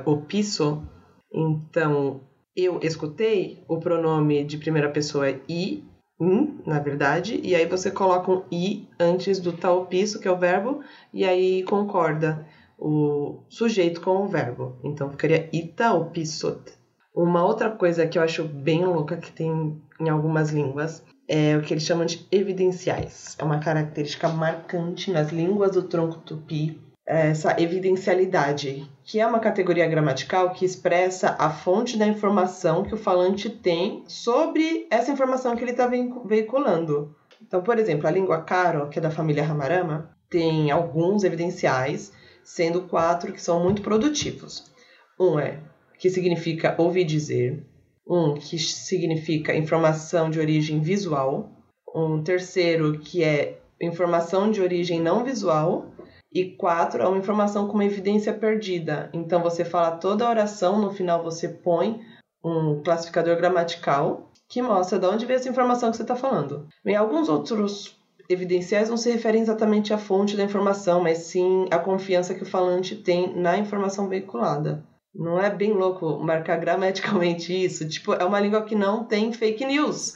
[1.33, 2.21] então
[2.55, 5.83] eu escutei, o pronome de primeira pessoa é i,
[6.17, 10.37] in, na verdade, e aí você coloca um i antes do taopisso, que é o
[10.37, 10.81] verbo,
[11.13, 12.47] e aí concorda
[12.77, 14.79] o sujeito com o verbo.
[14.81, 16.78] Então ficaria ita opissot.
[17.21, 21.61] Uma outra coisa que eu acho bem louca que tem em algumas línguas é o
[21.61, 23.35] que eles chamam de evidenciais.
[23.37, 29.85] É uma característica marcante nas línguas do tronco tupi, essa evidencialidade, que é uma categoria
[29.85, 35.63] gramatical que expressa a fonte da informação que o falante tem sobre essa informação que
[35.65, 35.91] ele está
[36.23, 37.13] veiculando.
[37.45, 42.13] Então, por exemplo, a língua Karo, que é da família Ramarama, tem alguns evidenciais,
[42.45, 44.71] sendo quatro que são muito produtivos.
[45.19, 45.59] Um é
[45.99, 47.61] que significa ouvir dizer,
[48.07, 51.51] um que significa informação de origem visual,
[51.93, 55.87] um terceiro que é informação de origem não visual
[56.33, 59.09] e quatro é uma informação com uma evidência perdida.
[59.13, 61.99] Então você fala toda a oração, no final você põe
[62.43, 66.67] um classificador gramatical que mostra de onde veio essa informação que você está falando.
[66.85, 67.97] E alguns outros
[68.29, 72.49] evidenciais não se referem exatamente à fonte da informação, mas sim à confiança que o
[72.49, 74.83] falante tem na informação veiculada.
[75.13, 77.87] Não é bem louco marcar gramaticalmente isso?
[77.87, 80.13] Tipo, é uma língua que não tem fake news.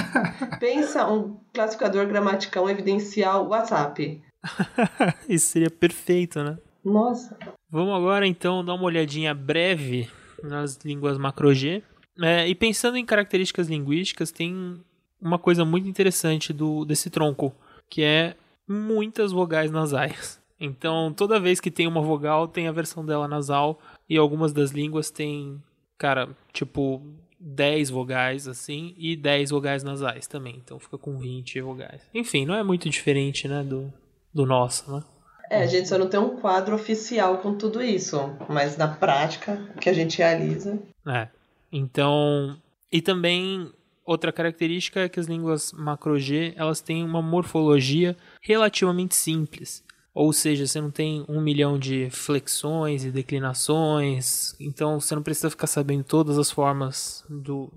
[0.60, 4.22] Pensa um classificador gramatical evidencial WhatsApp.
[5.28, 6.58] isso seria perfeito, né?
[6.84, 7.36] Nossa.
[7.70, 10.08] Vamos agora então dar uma olhadinha breve
[10.42, 11.82] nas línguas macro-G.
[12.20, 14.80] É, e pensando em características linguísticas, tem
[15.20, 17.52] uma coisa muito interessante do, desse tronco,
[17.88, 18.36] que é
[18.68, 20.40] muitas vogais nasais.
[20.60, 24.70] Então, toda vez que tem uma vogal, tem a versão dela nasal e algumas das
[24.70, 25.62] línguas têm,
[25.98, 27.02] cara, tipo
[27.40, 30.60] 10 vogais assim e 10 vogais nasais também.
[30.64, 32.02] Então fica com 20 vogais.
[32.14, 33.92] Enfim, não é muito diferente, né, do,
[34.32, 35.02] do nosso, né?
[35.50, 39.60] É, a gente só não tem um quadro oficial com tudo isso, mas na prática,
[39.76, 40.78] o que a gente realiza.
[41.06, 41.28] É.
[41.70, 42.56] Então,
[42.90, 43.70] e também
[44.04, 49.84] outra característica é que as línguas macro-G, elas têm uma morfologia relativamente simples.
[50.14, 55.50] Ou seja, você não tem um milhão de flexões e declinações, então você não precisa
[55.50, 57.72] ficar sabendo todas as formas do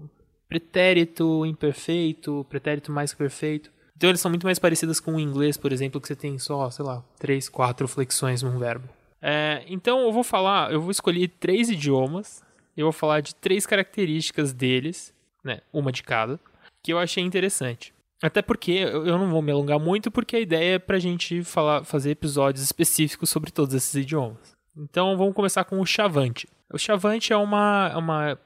[0.47, 3.71] pretérito imperfeito, pretérito mais que perfeito.
[3.95, 6.69] Então eles são muito mais parecidas com o inglês, por exemplo, que você tem só,
[6.69, 8.87] sei lá, três, quatro flexões num verbo.
[9.19, 12.43] É, então eu vou falar, eu vou escolher três idiomas,
[12.77, 15.11] eu vou falar de três características deles,
[15.43, 16.39] né, uma de cada,
[16.83, 17.91] que eu achei interessante.
[18.21, 21.83] Até porque eu não vou me alongar muito, porque a ideia é pra gente falar,
[21.83, 24.57] fazer episódios específicos sobre todos esses idiomas.
[24.75, 26.47] Então vamos começar com o Chavante.
[26.71, 28.39] O Chavante é uma, é uma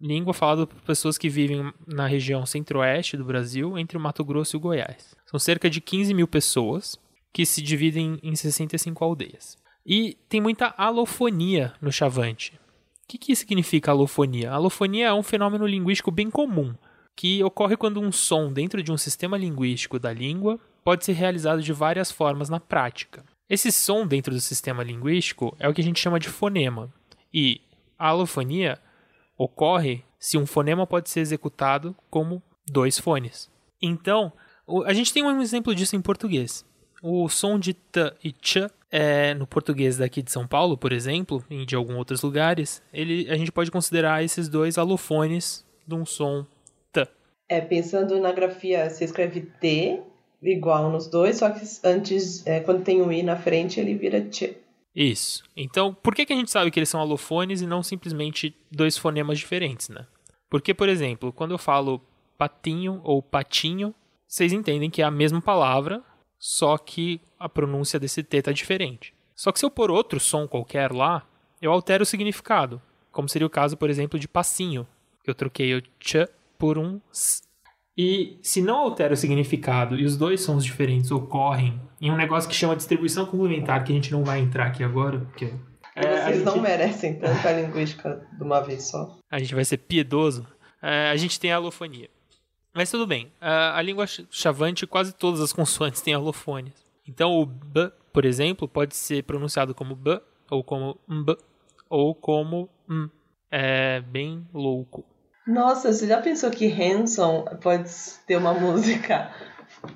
[0.00, 4.56] língua falada por pessoas que vivem na região centro-oeste do Brasil, entre o Mato Grosso
[4.56, 5.14] e o Goiás.
[5.26, 6.98] São cerca de 15 mil pessoas
[7.32, 9.56] que se dividem em 65 aldeias.
[9.86, 12.60] E tem muita alofonia no Chavante.
[13.04, 14.50] O que, que significa alofonia?
[14.50, 16.74] A alofonia é um fenômeno linguístico bem comum
[17.16, 21.62] que ocorre quando um som dentro de um sistema linguístico da língua pode ser realizado
[21.62, 23.24] de várias formas na prática.
[23.48, 26.92] Esse som dentro do sistema linguístico é o que a gente chama de fonema.
[27.32, 27.60] E,
[27.98, 28.78] a alofonia
[29.36, 33.50] ocorre se um fonema pode ser executado como dois fones.
[33.80, 34.32] Então,
[34.86, 36.64] a gente tem um exemplo disso em português.
[37.02, 41.42] O som de t e ch é, no português daqui de São Paulo, por exemplo,
[41.50, 46.04] e de alguns outros lugares, ele, a gente pode considerar esses dois alofones de um
[46.04, 46.46] som.
[47.52, 50.00] É, pensando na grafia, você escreve t
[50.42, 54.26] igual nos dois, só que antes, é, quando tem um i na frente, ele vira
[54.30, 54.56] ch.
[54.96, 55.44] Isso.
[55.54, 58.96] Então, por que, que a gente sabe que eles são alofones e não simplesmente dois
[58.96, 60.06] fonemas diferentes, né?
[60.48, 62.00] Porque, por exemplo, quando eu falo
[62.38, 63.94] patinho ou patinho,
[64.26, 66.02] vocês entendem que é a mesma palavra,
[66.38, 69.12] só que a pronúncia desse T tá diferente.
[69.36, 71.28] Só que se eu pôr outro som qualquer lá,
[71.60, 72.80] eu altero o significado,
[73.10, 74.88] como seria o caso, por exemplo, de passinho,
[75.26, 76.26] eu troquei o ch
[76.62, 77.42] por um s.
[77.98, 82.48] E se não altera o significado e os dois sons diferentes ocorrem em um negócio
[82.48, 85.52] que chama distribuição complementar, que a gente não vai entrar aqui agora, porque.
[85.96, 86.44] É, Vocês gente...
[86.44, 89.18] não merecem tanta linguística de uma vez só.
[89.28, 90.46] A gente vai ser piedoso.
[90.80, 92.08] É, a gente tem a alofonia.
[92.72, 93.32] Mas tudo bem.
[93.40, 96.86] A, a língua chavante, quase todas as consoantes têm alofonias.
[97.08, 101.36] Então o b, por exemplo, pode ser pronunciado como b, ou como mb,
[101.90, 103.10] ou como m.
[103.50, 105.04] É bem louco.
[105.46, 107.90] Nossa, você já pensou que Hanson pode
[108.26, 109.30] ter uma música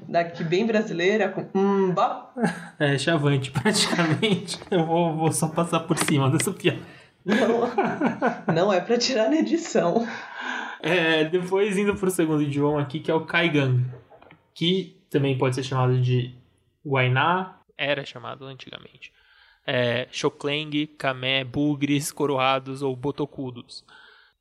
[0.09, 2.32] daqui bem brasileira com mba?
[2.78, 4.59] É, chavante, praticamente.
[4.70, 6.80] Eu vou, vou só passar por cima dessa piada.
[7.24, 10.07] Não, não é para tirar na edição.
[10.80, 13.84] É, depois indo para o segundo idioma aqui, que é o Kaigang,
[14.55, 16.34] que também pode ser chamado de
[16.84, 19.12] Guainá, era chamado antigamente.
[19.66, 23.84] É, Xokleng, Camé, Bugres, Coroados ou Botocudos.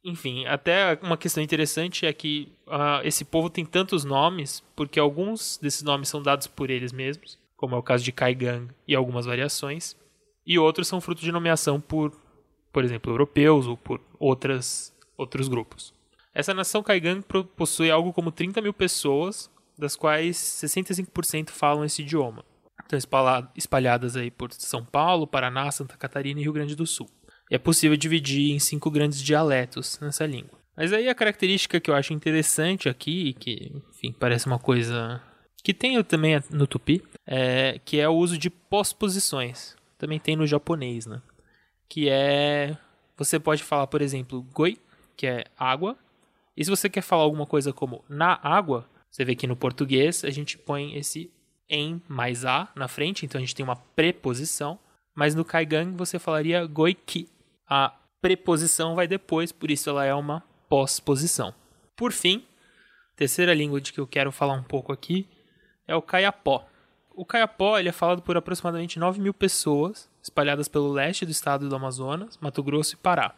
[0.06, 5.58] Enfim, até uma questão interessante é que uh, esse povo tem tantos nomes porque alguns
[5.58, 9.26] desses nomes são dados por eles mesmos, como é o caso de Kaigang e algumas
[9.26, 9.97] variações,
[10.45, 12.14] e outros são fruto de nomeação por,
[12.72, 15.91] por exemplo, europeus ou por outras, outros grupos.
[16.36, 17.26] Essa nação Kaigang
[17.56, 22.45] possui algo como 30 mil pessoas, das quais 65% falam esse idioma.
[22.80, 22.99] Estão
[23.56, 27.10] espalhadas aí por São Paulo, Paraná, Santa Catarina e Rio Grande do Sul.
[27.52, 30.60] É possível dividir em cinco grandes dialetos nessa língua.
[30.76, 35.22] Mas aí a característica que eu acho interessante aqui, que enfim, parece uma coisa
[35.64, 39.76] que tem também no tupi, é que é o uso de pós-posições.
[39.98, 41.22] Também tem no japonês, né?
[41.88, 42.78] Que é
[43.18, 44.78] você pode falar, por exemplo, goi,
[45.16, 45.98] que é água.
[46.58, 50.26] E se você quer falar alguma coisa como na água, você vê que no português
[50.26, 51.32] a gente põe esse
[51.70, 54.78] em mais a na frente, então a gente tem uma preposição.
[55.16, 57.30] Mas no Kaigang você falaria goiki,
[57.68, 61.53] a preposição vai depois, por isso ela é uma pós-posição.
[61.95, 62.45] Por fim,
[63.16, 65.28] terceira língua de que eu quero falar um pouco aqui
[65.88, 66.68] é o Kayapó.
[67.16, 71.70] O Kayapó ele é falado por aproximadamente 9 mil pessoas, espalhadas pelo leste do estado
[71.70, 73.34] do Amazonas, Mato Grosso e Pará.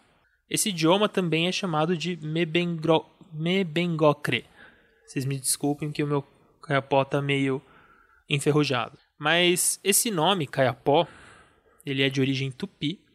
[0.49, 3.05] Esse idioma também é chamado de Mebengro...
[3.33, 4.45] Mebengocre.
[5.05, 6.23] Vocês me desculpem que o meu
[6.61, 7.61] Kayapó está meio
[8.29, 8.97] enferrujado.
[9.19, 11.05] Mas esse nome, Kayapó,
[11.85, 13.05] ele é de origem tupi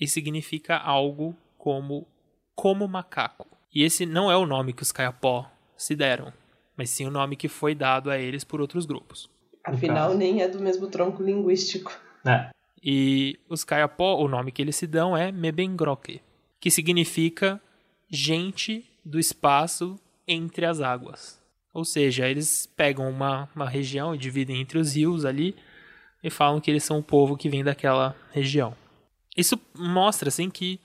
[0.00, 2.06] e significa algo como
[2.54, 3.46] como macaco.
[3.74, 6.32] E esse não é o nome que os Kayapó se deram,
[6.76, 9.30] mas sim o nome que foi dado a eles por outros grupos.
[9.64, 11.96] Afinal, nem é do mesmo tronco linguístico.
[12.26, 12.50] É.
[12.82, 16.20] E os Kayapó, o nome que eles se dão é Mebengroke,
[16.58, 17.60] que significa
[18.10, 21.40] gente do espaço entre as águas.
[21.72, 25.54] Ou seja, eles pegam uma, uma região e dividem entre os rios ali
[26.22, 28.74] e falam que eles são o povo que vem daquela região.
[29.40, 30.78] Isso mostra assim que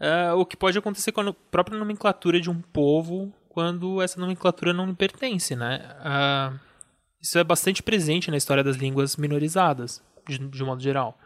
[0.00, 4.72] uh, o que pode acontecer com a própria nomenclatura de um povo quando essa nomenclatura
[4.72, 5.80] não lhe pertence, né?
[6.00, 6.58] Uh,
[7.20, 11.18] isso é bastante presente na história das línguas minorizadas, de, de um modo geral.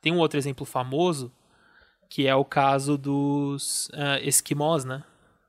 [0.00, 1.32] Tem um outro exemplo famoso,
[2.08, 5.02] que é o caso dos uh, esquimós, né?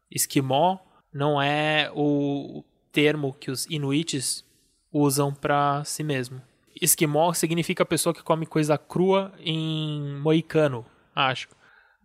[0.09, 0.79] Esquimó
[1.13, 4.43] não é o termo que os inuites
[4.91, 6.41] usam para si mesmo.
[6.81, 11.47] Esquimó significa pessoa que come coisa crua em moicano, acho.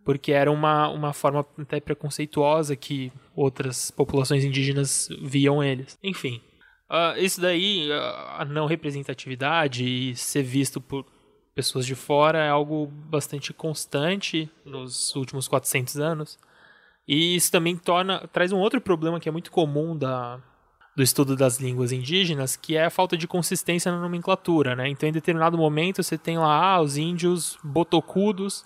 [0.04, 5.98] Porque era uma, uma forma até preconceituosa que outras populações indígenas viam eles.
[6.02, 6.42] Enfim,
[6.90, 7.94] uh, isso daí, uh,
[8.38, 11.06] a não representatividade e ser visto por
[11.54, 16.38] pessoas de fora é algo bastante constante nos últimos 400 anos.
[17.06, 20.40] E isso também torna, traz um outro problema que é muito comum da,
[20.96, 24.88] do estudo das línguas indígenas, que é a falta de consistência na nomenclatura, né?
[24.88, 28.64] Então, em determinado momento, você tem lá, ah, os índios botocudos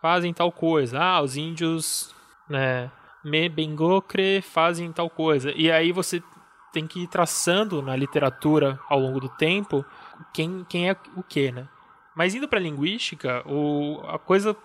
[0.00, 2.14] fazem tal coisa, ah, os índios,
[2.48, 2.90] né,
[3.22, 5.52] Mebengocre fazem tal coisa.
[5.54, 6.22] E aí você
[6.72, 9.84] tem que ir traçando na literatura ao longo do tempo
[10.32, 11.68] quem, quem é o que, né?
[12.14, 14.56] Mas indo para a linguística, o, a coisa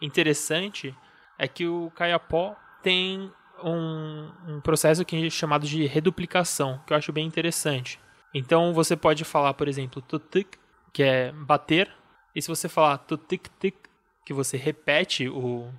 [0.00, 0.94] interessante
[1.38, 3.32] é que o Kayapó tem
[3.64, 7.98] um, um processo que é chamado de reduplicação, que eu acho bem interessante.
[8.34, 10.58] Então você pode falar, por exemplo, tutik,
[10.92, 11.90] que é bater,
[12.34, 13.76] e se você falar tutik tik,
[14.24, 15.70] que você repete o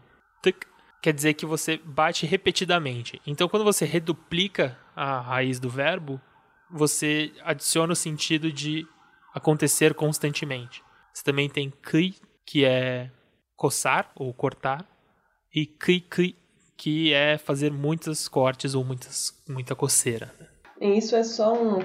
[0.42, 0.66] tik,
[1.02, 3.22] quer dizer que você bate repetidamente.
[3.26, 6.22] Então quando você reduplica a raiz do verbo,
[6.70, 8.88] você adiciona o sentido de
[9.34, 10.84] acontecer constantemente.
[11.14, 12.16] Você também tem kri,
[12.46, 13.12] que é
[13.56, 14.86] coçar ou cortar,
[15.54, 16.36] e kri kri,
[16.78, 20.32] que é fazer muitos cortes ou muitas, muita coceira.
[20.82, 21.80] Isso é só um,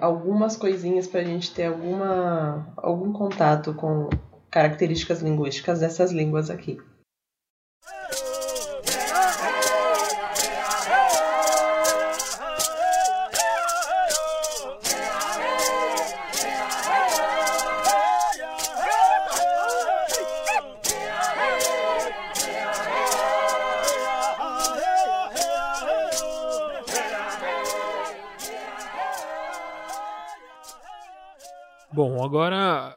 [0.00, 4.08] algumas coisinhas para a gente ter alguma, algum contato com
[4.50, 6.78] características linguísticas dessas línguas aqui.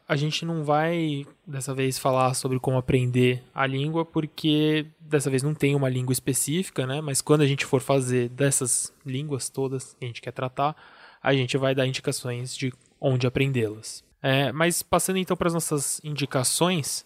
[0.08, 5.42] A gente não vai dessa vez falar sobre como aprender a língua, porque dessa vez
[5.42, 7.02] não tem uma língua específica, né?
[7.02, 10.76] Mas quando a gente for fazer dessas línguas todas que a gente quer tratar,
[11.22, 14.04] a gente vai dar indicações de onde aprendê-las.
[14.22, 17.06] É, mas passando então para as nossas indicações,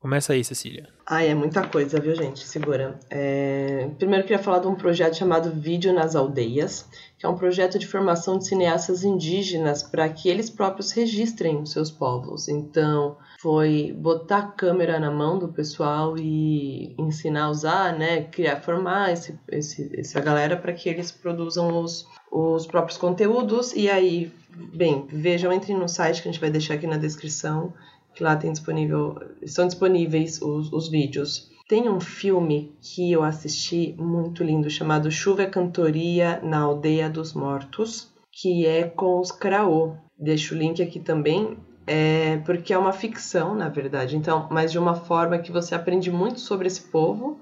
[0.00, 0.88] Começa aí, Cecília.
[1.04, 2.46] Ai, é muita coisa, viu, gente?
[2.46, 3.00] Segura.
[3.10, 3.90] É...
[3.98, 6.88] Primeiro, eu queria falar de um projeto chamado Vídeo nas Aldeias,
[7.18, 11.72] que é um projeto de formação de cineastas indígenas para que eles próprios registrem os
[11.72, 12.46] seus povos.
[12.46, 18.22] Então, foi botar a câmera na mão do pessoal e ensinar a usar, né?
[18.22, 23.72] Criar, formar esse, esse, essa galera para que eles produzam os, os próprios conteúdos.
[23.72, 24.32] E aí,
[24.72, 27.74] bem, vejam, entrem no site que a gente vai deixar aqui na descrição
[28.18, 31.48] que lá tem disponível, estão disponíveis os, os vídeos.
[31.68, 37.32] Tem um filme que eu assisti muito lindo chamado Chuva é Cantoria na Aldeia dos
[37.32, 39.94] Mortos, que é com os Craô.
[40.18, 41.56] Deixo o link aqui também,
[41.86, 46.10] é porque é uma ficção, na verdade, então, mas de uma forma que você aprende
[46.10, 47.38] muito sobre esse povo,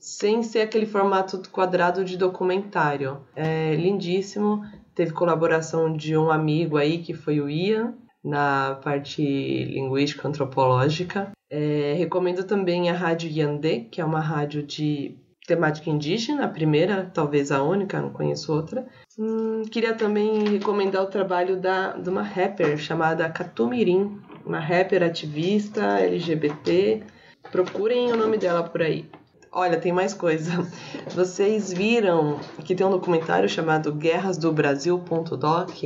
[0.00, 3.18] sem ser aquele formato quadrado de documentário.
[3.36, 4.64] É lindíssimo.
[4.96, 7.94] Teve colaboração de um amigo aí que foi o Ian,
[8.24, 11.32] na parte linguística antropológica.
[11.50, 15.16] É, recomendo também a Rádio Yandé, que é uma rádio de
[15.46, 18.86] temática indígena, a primeira, talvez a única, não conheço outra.
[19.18, 25.98] Hum, queria também recomendar o trabalho da, de uma rapper chamada Katumirim, uma rapper ativista
[25.98, 27.02] LGBT.
[27.50, 29.10] Procurem o nome dela por aí.
[29.50, 30.66] Olha, tem mais coisa.
[31.14, 35.82] Vocês viram que tem um documentário chamado Guerras do Brasil.doc?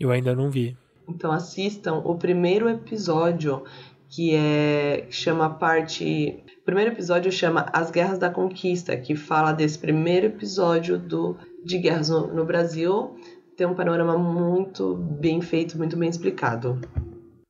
[0.00, 0.76] Eu ainda não vi.
[1.08, 3.64] Então assistam o primeiro episódio,
[4.08, 6.44] que é chama parte.
[6.60, 11.78] O primeiro episódio chama As Guerras da Conquista, que fala desse primeiro episódio do de
[11.78, 13.16] guerras no, no Brasil.
[13.56, 16.80] Tem um panorama muito bem feito, muito bem explicado.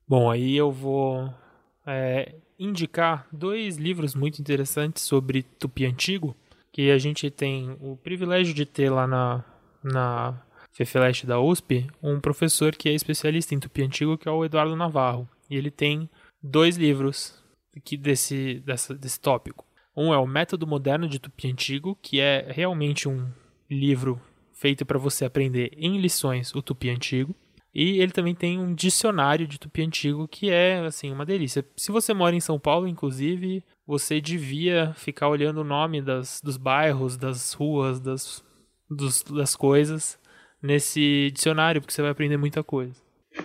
[0.07, 1.29] Bom, aí eu vou
[1.87, 6.35] é, indicar dois livros muito interessantes sobre Tupi Antigo,
[6.73, 9.45] que a gente tem o privilégio de ter lá na,
[9.83, 10.41] na
[10.79, 14.77] FEFELESTE da USP, um professor que é especialista em tupi antigo, que é o Eduardo
[14.77, 15.29] Navarro.
[15.51, 16.09] E ele tem
[16.41, 17.35] dois livros
[17.77, 19.67] aqui desse, dessa, desse tópico.
[19.97, 23.27] Um é o Método Moderno de Tupi Antigo, que é realmente um
[23.69, 24.21] livro
[24.53, 27.35] feito para você aprender em lições o tupi antigo.
[27.75, 31.65] E ele também tem um dicionário de tupi antigo que é assim uma delícia.
[31.77, 36.57] Se você mora em São Paulo, inclusive, você devia ficar olhando o nome das, dos
[36.57, 38.45] bairros, das ruas, das,
[38.89, 40.21] dos, das coisas
[40.63, 42.95] nesse dicionário, porque você vai aprender muita coisa.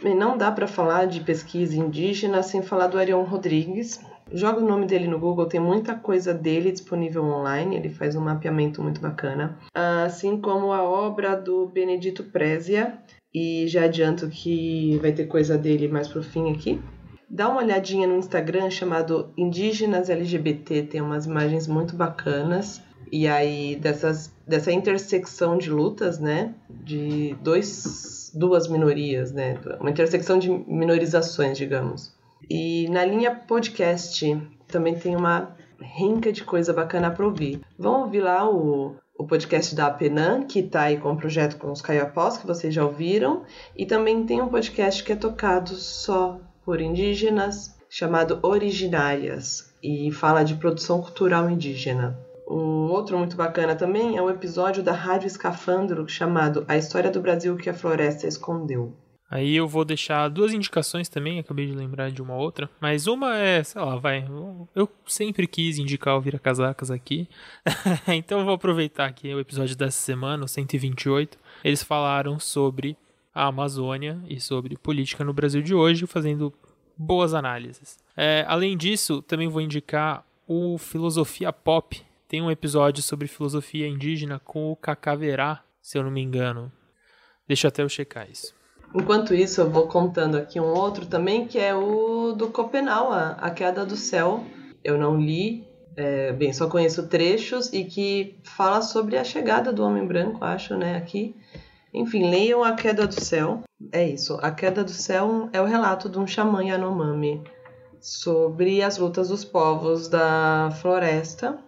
[0.04, 4.02] E não dá para falar de pesquisa indígena sem falar do Arion Rodrigues.
[4.32, 8.22] Joga o nome dele no Google, tem muita coisa dele disponível online, ele faz um
[8.22, 9.60] mapeamento muito bacana.
[9.74, 12.98] Assim como a obra do Benedito Prezia,
[13.34, 16.82] e já adianto que vai ter coisa dele mais pro fim aqui.
[17.30, 22.82] Dá uma olhadinha no Instagram chamado Indígenas LGBT, tem umas imagens muito bacanas.
[23.12, 26.54] E aí, dessas, dessa intersecção de lutas, né?
[26.70, 29.58] De dois, duas minorias, né?
[29.80, 32.14] Uma intersecção de minorizações, digamos.
[32.50, 34.38] E na linha podcast
[34.68, 37.62] também tem uma rinca de coisa bacana para ouvir.
[37.78, 41.72] Vão ouvir lá o, o podcast da Apenan, que está aí com o projeto com
[41.72, 43.44] os caiapós, que vocês já ouviram.
[43.76, 50.44] E também tem um podcast que é tocado só por indígenas, chamado Originárias, e fala
[50.44, 52.18] de produção cultural indígena.
[52.48, 57.22] Um outro muito bacana também é o episódio da Rádio Escafandro chamado A História do
[57.22, 58.94] Brasil que a Floresta Escondeu.
[59.34, 62.70] Aí eu vou deixar duas indicações também, acabei de lembrar de uma outra.
[62.80, 64.28] Mas uma é, sei lá, vai.
[64.76, 67.28] Eu sempre quis indicar o Vira Casacas aqui.
[68.08, 71.36] então eu vou aproveitar aqui o episódio dessa semana, o 128.
[71.64, 72.96] Eles falaram sobre
[73.34, 76.54] a Amazônia e sobre política no Brasil de hoje, fazendo
[76.96, 77.98] boas análises.
[78.16, 82.04] É, além disso, também vou indicar o Filosofia Pop.
[82.34, 86.72] Tem um episódio sobre filosofia indígena com o Cacaverá, se eu não me engano.
[87.48, 88.56] Deixa até eu checar isso.
[88.92, 93.52] Enquanto isso, eu vou contando aqui um outro também, que é o do Copenau, A
[93.52, 94.44] Queda do Céu.
[94.84, 95.64] Eu não li,
[95.96, 100.76] é, bem, só conheço trechos e que fala sobre a chegada do homem branco, acho,
[100.76, 101.36] né, aqui.
[101.94, 103.62] Enfim, leiam A Queda do Céu.
[103.92, 107.44] É isso, A Queda do Céu é o relato de um xamã Yanomami
[108.02, 111.60] sobre as lutas dos povos da floresta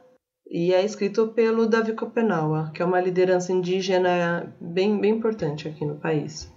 [0.50, 5.86] e é escrito pelo Davi Copenaua, que é uma liderança indígena bem, bem importante aqui
[5.86, 6.54] no país.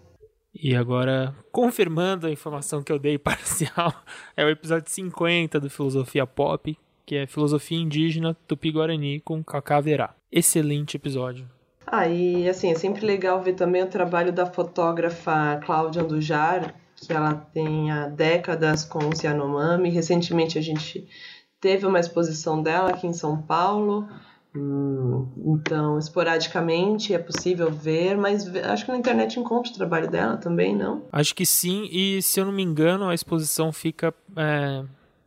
[0.55, 3.93] E agora, confirmando a informação que eu dei parcial,
[4.37, 6.77] é o episódio 50 do Filosofia Pop,
[7.07, 10.15] que é Filosofia Indígena Tupi-Guarani com Cacaverá.
[10.31, 11.49] Excelente episódio.
[11.87, 17.13] Ah, e assim, é sempre legal ver também o trabalho da fotógrafa Cláudia Andujar, que
[17.13, 19.89] ela tem há décadas com o Yanomami.
[19.89, 21.09] Recentemente a gente
[21.61, 24.09] teve uma exposição dela aqui em São Paulo.
[24.55, 30.37] Hum, então, esporadicamente é possível ver, mas acho que na internet encontra o trabalho dela
[30.37, 31.05] também, não?
[31.13, 34.13] Acho que sim, e se eu não me engano, a exposição fica.
[34.37, 34.85] É,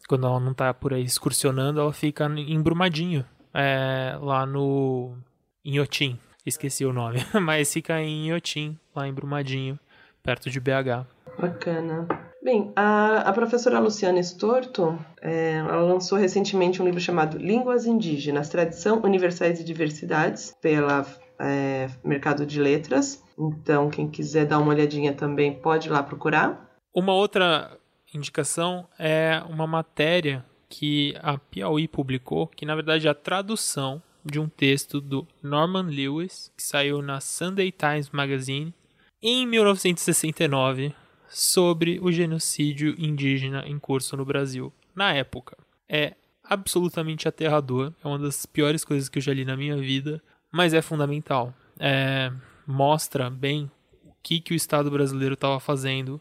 [0.07, 3.23] quando ela não está por aí excursionando, ela fica em Brumadinho,
[3.53, 5.15] é, lá no.
[5.63, 6.19] em Otim.
[6.43, 9.79] Esqueci o nome, mas fica em Inhotim, lá em Brumadinho,
[10.23, 11.05] perto de BH.
[11.39, 12.30] Bacana.
[12.43, 18.49] Bem, a, a professora Luciana Estorto, é, ela lançou recentemente um livro chamado Línguas Indígenas,
[18.49, 21.05] Tradição, Universais e Diversidades, pela
[21.39, 23.23] é, Mercado de Letras.
[23.37, 26.67] Então, quem quiser dar uma olhadinha também pode ir lá procurar.
[26.91, 27.77] Uma outra
[28.13, 34.39] indicação é uma matéria que a Piauí publicou, que na verdade é a tradução de
[34.39, 38.73] um texto do Norman Lewis, que saiu na Sunday Times Magazine
[39.21, 40.93] em 1969,
[41.34, 45.57] sobre o genocídio indígena em curso no Brasil, na época.
[45.88, 46.13] É
[46.43, 50.21] absolutamente aterrador, é uma das piores coisas que eu já li na minha vida,
[50.51, 51.53] mas é fundamental.
[51.79, 52.32] É,
[52.67, 53.71] mostra bem
[54.03, 56.19] o que, que o Estado brasileiro estava fazendo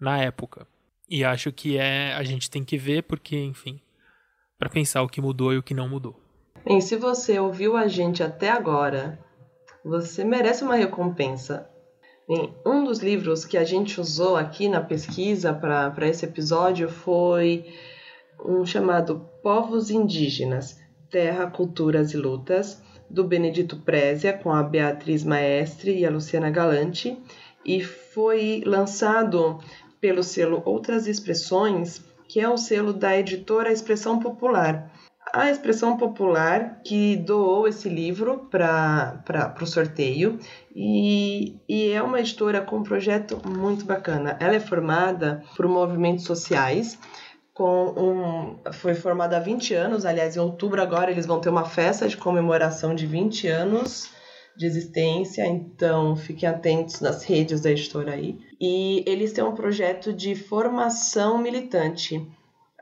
[0.00, 0.66] na época.
[1.10, 3.80] E acho que é a gente tem que ver porque, enfim,
[4.56, 6.18] para pensar o que mudou e o que não mudou.
[6.64, 9.18] Bem, se você ouviu a gente até agora,
[9.84, 11.68] você merece uma recompensa.
[12.28, 17.66] Um dos livros que a gente usou aqui na pesquisa para esse episódio foi
[18.42, 25.98] um chamado Povos Indígenas, Terra, Culturas e Lutas, do Benedito Prézia, com a Beatriz Maestre
[25.98, 27.18] e a Luciana Galante,
[27.62, 29.58] e foi lançado
[30.00, 34.90] pelo selo Outras Expressões, que é o selo da editora Expressão Popular.
[35.32, 40.38] A expressão popular que doou esse livro para o sorteio
[40.74, 44.36] e, e é uma editora com um projeto muito bacana.
[44.40, 46.98] Ela é formada por movimentos sociais
[47.54, 51.64] com um, foi formada há 20 anos, aliás, em outubro agora eles vão ter uma
[51.64, 54.10] festa de comemoração de 20 anos
[54.56, 58.38] de existência, então fiquem atentos nas redes da editora aí.
[58.60, 62.26] E eles têm um projeto de formação militante.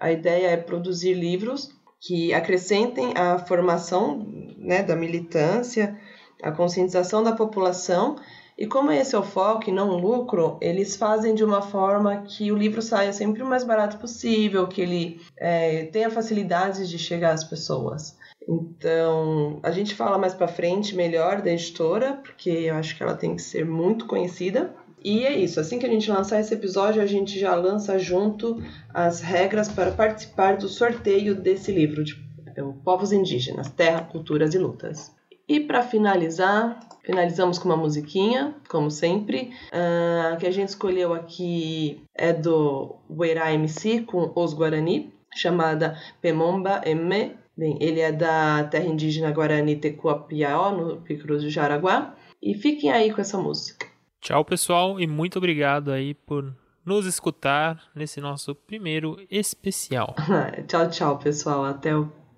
[0.01, 1.71] A ideia é produzir livros
[2.01, 4.27] que acrescentem a formação
[4.59, 5.99] né, da militância,
[6.43, 8.17] a conscientização da população.
[8.59, 12.19] E como esse é o foco e não o lucro, eles fazem de uma forma
[12.23, 16.99] que o livro saia sempre o mais barato possível, que ele é, tenha facilidades de
[16.99, 18.17] chegar às pessoas.
[18.47, 23.15] Então, a gente fala mais para frente melhor da editora, porque eu acho que ela
[23.15, 24.75] tem que ser muito conhecida.
[25.05, 28.63] E é isso, assim que a gente lançar esse episódio, a gente já lança junto
[28.93, 32.23] as regras para participar do sorteio desse livro de
[32.55, 35.11] é, Povos Indígenas, Terra, Culturas e Lutas.
[35.49, 39.51] E para finalizar, finalizamos com uma musiquinha, como sempre.
[39.69, 46.81] Uh, que a gente escolheu aqui é do Weirá MC com Os Guarani, chamada Pemomba
[46.87, 47.37] Emme.
[47.57, 52.15] Bem, ele é da terra indígena Guarani Tecuapiaó, no Picruz do Jaraguá.
[52.43, 53.87] E fiquem aí com essa música.
[54.21, 60.15] Tchau, pessoal, e muito obrigado aí por nos escutar nesse nosso primeiro especial.
[60.67, 61.65] tchau, tchau, pessoal.
[61.65, 61.91] Até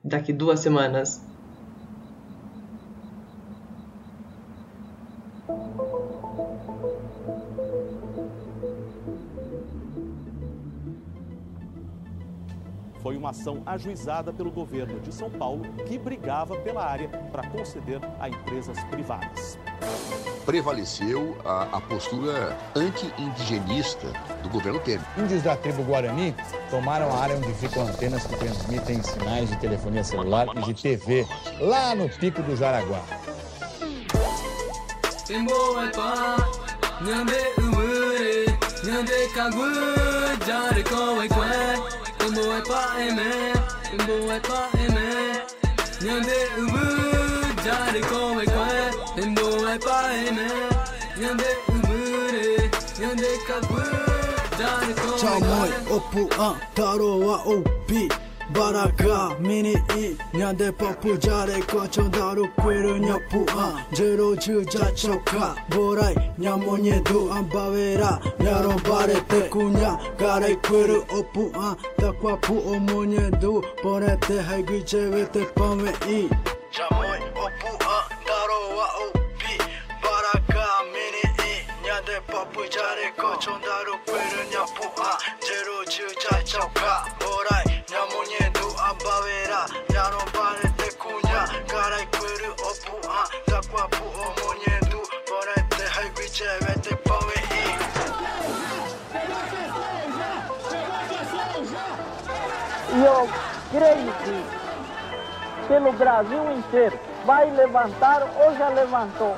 [0.03, 1.34] daqui duas semanas.
[13.25, 18.29] Uma ação ajuizada pelo governo de São Paulo que brigava pela área para conceder a
[18.29, 19.59] empresas privadas.
[20.45, 24.09] prevaleceu a, a postura anti-indigenista
[24.43, 25.01] do governo Temer.
[25.17, 26.35] Índios da tribo Guarani
[26.69, 31.27] tomaram a área onde ficam antenas que transmitem sinais de telefonia celular e de TV,
[31.61, 33.01] lá no Pico do Jaraguá.
[42.35, 43.53] boy pas aimé,
[43.93, 45.09] un boy pas aimé.
[46.03, 50.49] Y'en des ubus, j'allais comme et un boy pas aimé.
[51.21, 52.71] Y'en des ubus,
[53.01, 53.91] y'en des cabus,
[54.59, 55.57] j'allais comme et quoi.
[55.57, 58.09] Moi, opu, un, taro wa, obi.
[58.53, 76.29] バラが見にいいにゃでポップじゃれこちょだるくいるにゃぷあジェロ十じゃちのかぼらいにゃもにえどあんばべらにゃろばれてくにゃがらいくいるおぷあたくわぷおもにえどぼれてはいぐいちえべてぱんえい
[76.71, 79.57] じゃもいおぷあだろわおぴ
[80.03, 87.09] バラが見にいいにゃでポップじゃれこちょだるくいるにゃぷあジェロ十じゃちのか
[105.69, 109.37] pelo Brasil inteiro vai levantar ou já levantou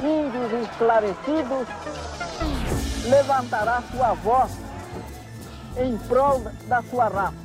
[0.00, 1.68] índios esclarecidos,
[3.08, 4.50] levantará sua voz
[5.76, 7.43] em prol da sua raça.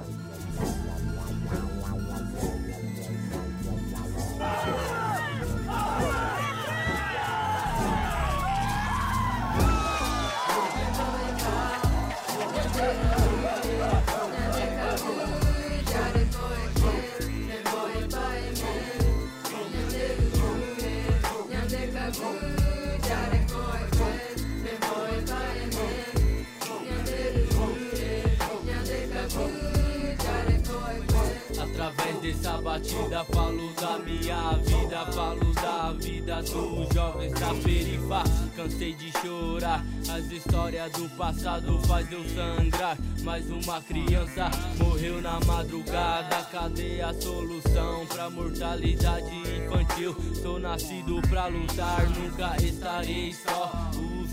[32.80, 38.24] Batida falo da minha vida Falo da vida dos jovens da perifa
[38.56, 42.98] Cansei de chorar As histórias do passado faz eu sangrar.
[43.24, 46.44] Mais uma criança morreu na madrugada.
[46.52, 50.16] Cadê a solução pra mortalidade infantil?
[50.42, 53.72] Sou nascido pra lutar, nunca estarei só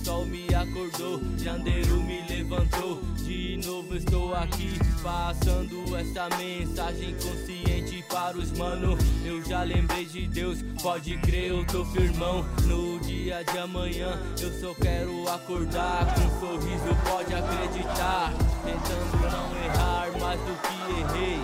[0.06, 3.02] sol me acordou, Jandeiro me levantou.
[3.24, 8.96] De novo estou aqui passando essa mensagem consciente para os mano.
[9.24, 12.46] Eu já lembrei de Deus, pode crer eu tô firmão.
[12.66, 16.14] No dia de amanhã eu só quero acordar.
[16.14, 18.32] Com um sorriso pode acreditar.
[18.64, 21.40] Tentando não errar mais do que errei.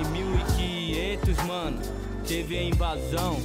[0.00, 1.78] Em 1500 mano,
[2.26, 3.40] teve a invasão.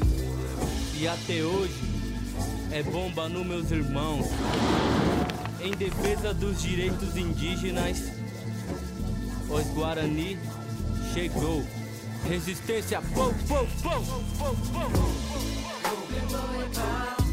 [1.00, 1.97] E até hoje
[2.72, 4.26] é bomba nos meus irmãos.
[5.62, 8.12] Em defesa dos direitos indígenas,
[9.50, 10.38] os Guarani
[11.14, 11.66] chegou.
[12.28, 14.04] Resistência, pou, pou, pou,
[14.38, 15.28] pou, pou.
[16.18, 17.27] Esse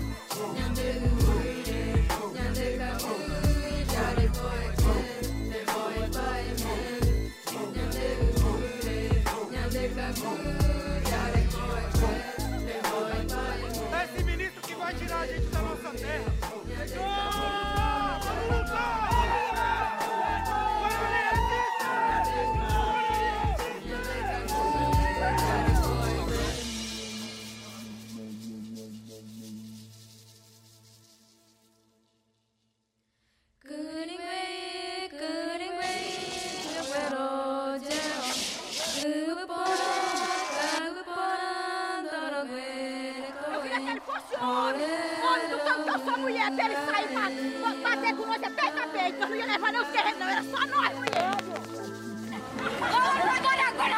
[48.05, 49.19] bater com nós é peito a peito.
[49.19, 51.31] Nós não ia levar nem os guerreiros, não, era só nós, mulher.
[53.37, 53.97] Agora, agora,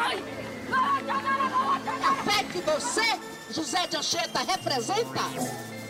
[2.06, 3.18] A fé que você,
[3.50, 5.22] José de Anchieta, representa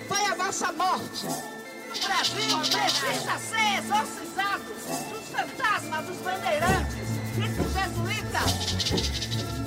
[0.09, 1.27] foi a nossa morte.
[1.27, 9.66] O Brasil precisa ser exorcizado dos fantasmas dos bandeirantes e dos jesuítas.